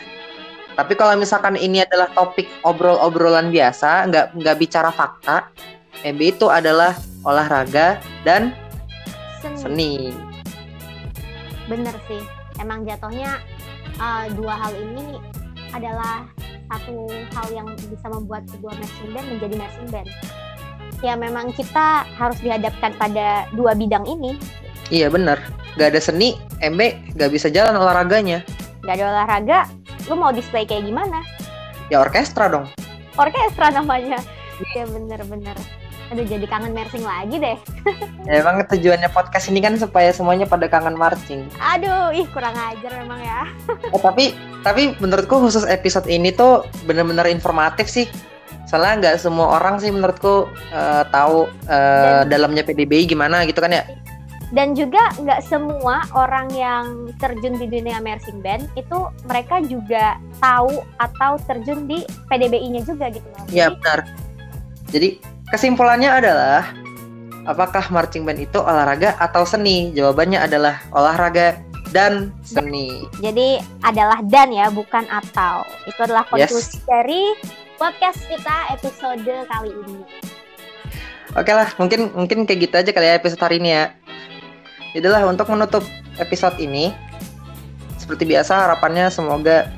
Tapi 0.75 0.99
kalau 0.99 1.15
misalkan 1.15 1.55
ini 1.55 1.87
adalah 1.87 2.11
topik 2.19 2.51
obrol-obrolan 2.67 3.55
biasa 3.55 4.11
nggak 4.11 4.43
nggak 4.43 4.59
bicara 4.59 4.91
fakta 4.91 5.47
MB 6.03 6.19
itu 6.19 6.51
adalah 6.51 6.99
olahraga 7.23 8.03
dan 8.27 8.51
seni. 9.55 10.11
seni 10.11 10.34
bener 11.71 11.95
sih. 12.07 12.23
Emang 12.61 12.87
jatuhnya 12.87 13.43
uh, 13.99 14.31
dua 14.37 14.55
hal 14.57 14.73
ini 14.77 15.19
adalah 15.75 16.29
satu 16.71 17.11
hal 17.11 17.47
yang 17.51 17.69
bisa 17.91 18.07
membuat 18.09 18.47
sebuah 18.49 18.75
marching 18.79 19.11
band 19.13 19.27
menjadi 19.37 19.55
marching 19.59 19.89
band 19.91 20.09
ya 21.05 21.13
memang 21.21 21.53
kita 21.53 22.09
harus 22.17 22.41
dihadapkan 22.41 22.97
pada 22.97 23.45
dua 23.53 23.77
bidang 23.77 24.09
ini. 24.09 24.41
Iya 24.89 25.13
bener. 25.13 25.37
Gak 25.77 25.93
ada 25.93 26.01
seni 26.01 26.41
MB 26.65 27.13
gak 27.21 27.29
bisa 27.29 27.53
jalan 27.53 27.77
olahraganya. 27.77 28.41
Gak 28.89 28.97
ada 29.01 29.05
olahraga 29.13 29.69
lu 30.09 30.17
mau 30.17 30.33
display 30.33 30.65
kayak 30.65 30.89
gimana? 30.89 31.21
Ya 31.93 32.01
orkestra 32.01 32.49
dong. 32.49 32.73
Orkestra 33.21 33.69
namanya. 33.69 34.17
Iya 34.73 34.89
bener-bener 34.89 35.57
Aduh 36.13 36.25
jadi 36.29 36.45
kangen 36.45 36.77
marching 36.77 37.05
lagi 37.05 37.37
deh. 37.41 37.57
emang 38.41 38.61
tujuannya 38.69 39.09
podcast 39.13 39.49
ini 39.49 39.65
kan 39.65 39.77
supaya 39.81 40.13
semuanya 40.13 40.45
pada 40.45 40.69
kangen 40.69 40.97
marching. 40.97 41.49
Aduh, 41.57 42.13
ih 42.13 42.29
kurang 42.33 42.53
ajar 42.57 42.93
memang 43.01 43.21
ya. 43.21 43.49
eh, 43.95 44.01
tapi 44.01 44.37
tapi 44.61 44.97
menurutku 45.01 45.41
khusus 45.41 45.65
episode 45.65 46.09
ini 46.09 46.33
tuh 46.33 46.65
bener-bener 46.85 47.29
informatif 47.29 47.89
sih. 47.89 48.07
Soalnya 48.69 48.93
nggak 49.01 49.17
semua 49.21 49.61
orang 49.61 49.77
sih 49.81 49.93
menurutku 49.93 50.49
uh, 50.73 51.05
tahu 51.13 51.47
uh, 51.69 52.25
Dan, 52.25 52.33
dalamnya 52.33 52.65
PDBI 52.65 53.05
gimana 53.09 53.45
gitu 53.45 53.61
kan 53.61 53.73
ya. 53.73 53.85
Dan 54.53 54.77
juga 54.77 55.11
nggak 55.21 55.41
semua 55.45 56.05
orang 56.15 56.47
yang 56.55 57.11
terjun 57.19 57.59
di 57.59 57.67
dunia 57.67 57.99
marching 58.01 58.41
band 58.41 58.69
itu 58.77 59.09
mereka 59.27 59.61
juga 59.65 60.21
tahu 60.41 60.85
atau 61.01 61.41
terjun 61.45 61.91
di 61.91 62.05
PDBI-nya 62.29 62.87
juga 62.87 63.11
gitu 63.13 63.27
loh. 63.35 63.45
Iya 63.51 63.75
benar. 63.75 64.07
Jadi 64.95 65.34
Kesimpulannya 65.53 66.09
adalah 66.09 66.73
apakah 67.45 67.85
marching 67.93 68.25
band 68.25 68.41
itu 68.41 68.57
olahraga 68.57 69.13
atau 69.21 69.45
seni? 69.45 69.93
Jawabannya 69.93 70.41
adalah 70.41 70.81
olahraga 70.97 71.61
dan 71.93 72.33
seni. 72.41 73.05
Jadi 73.21 73.61
adalah 73.85 74.19
dan 74.25 74.51
ya, 74.51 74.73
bukan 74.73 75.05
atau. 75.13 75.63
Itu 75.85 76.01
adalah 76.09 76.25
konklusi 76.27 76.81
yes. 76.81 76.87
dari 76.89 77.23
podcast 77.77 78.25
kita 78.27 78.57
episode 78.73 79.23
kali 79.47 79.71
ini. 79.71 80.03
Oke 81.35 81.51
lah, 81.51 81.69
mungkin 81.77 82.15
mungkin 82.15 82.47
kayak 82.47 82.71
gitu 82.71 82.75
aja 82.79 82.91
kali 82.95 83.07
ya 83.11 83.15
episode 83.19 83.43
hari 83.43 83.59
ini 83.61 83.71
ya. 83.75 83.85
Itulah 84.95 85.23
untuk 85.27 85.51
menutup 85.51 85.85
episode 86.17 86.57
ini. 86.63 86.95
Seperti 87.99 88.25
biasa 88.29 88.69
harapannya 88.69 89.11
semoga 89.11 89.69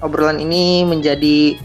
obrolan 0.00 0.38
ini 0.38 0.86
menjadi 0.86 1.58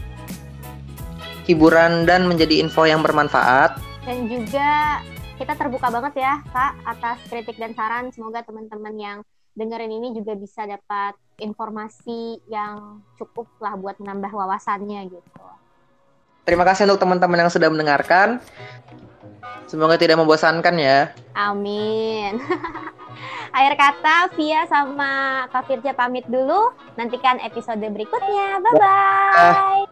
hiburan 1.44 2.08
dan 2.08 2.26
menjadi 2.28 2.60
info 2.60 2.84
yang 2.88 3.00
bermanfaat. 3.04 3.76
Dan 4.04 4.28
juga 4.28 5.00
kita 5.40 5.56
terbuka 5.56 5.88
banget 5.88 6.24
ya 6.24 6.40
Kak 6.52 6.72
atas 6.84 7.18
kritik 7.28 7.56
dan 7.56 7.72
saran. 7.72 8.12
Semoga 8.12 8.44
teman-teman 8.44 8.94
yang 8.96 9.18
dengerin 9.54 9.92
ini 9.92 10.12
juga 10.12 10.34
bisa 10.34 10.66
dapat 10.66 11.14
informasi 11.38 12.42
yang 12.50 13.02
cukup 13.16 13.46
lah 13.62 13.78
buat 13.78 13.96
menambah 13.98 14.30
wawasannya 14.30 15.00
gitu. 15.10 15.44
Terima 16.44 16.68
kasih 16.68 16.84
untuk 16.84 17.00
teman-teman 17.00 17.46
yang 17.46 17.50
sudah 17.50 17.72
mendengarkan. 17.72 18.36
Semoga 19.64 19.96
tidak 19.96 20.20
membosankan 20.20 20.76
ya. 20.76 21.08
Amin. 21.32 22.36
Akhir 23.56 23.74
kata, 23.78 24.16
Via 24.36 24.66
sama 24.68 25.44
Kak 25.48 25.70
Firja 25.70 25.96
pamit 25.96 26.26
dulu. 26.28 26.74
Nantikan 27.00 27.40
episode 27.40 27.80
berikutnya. 27.80 28.60
Bye-bye. 28.60 29.86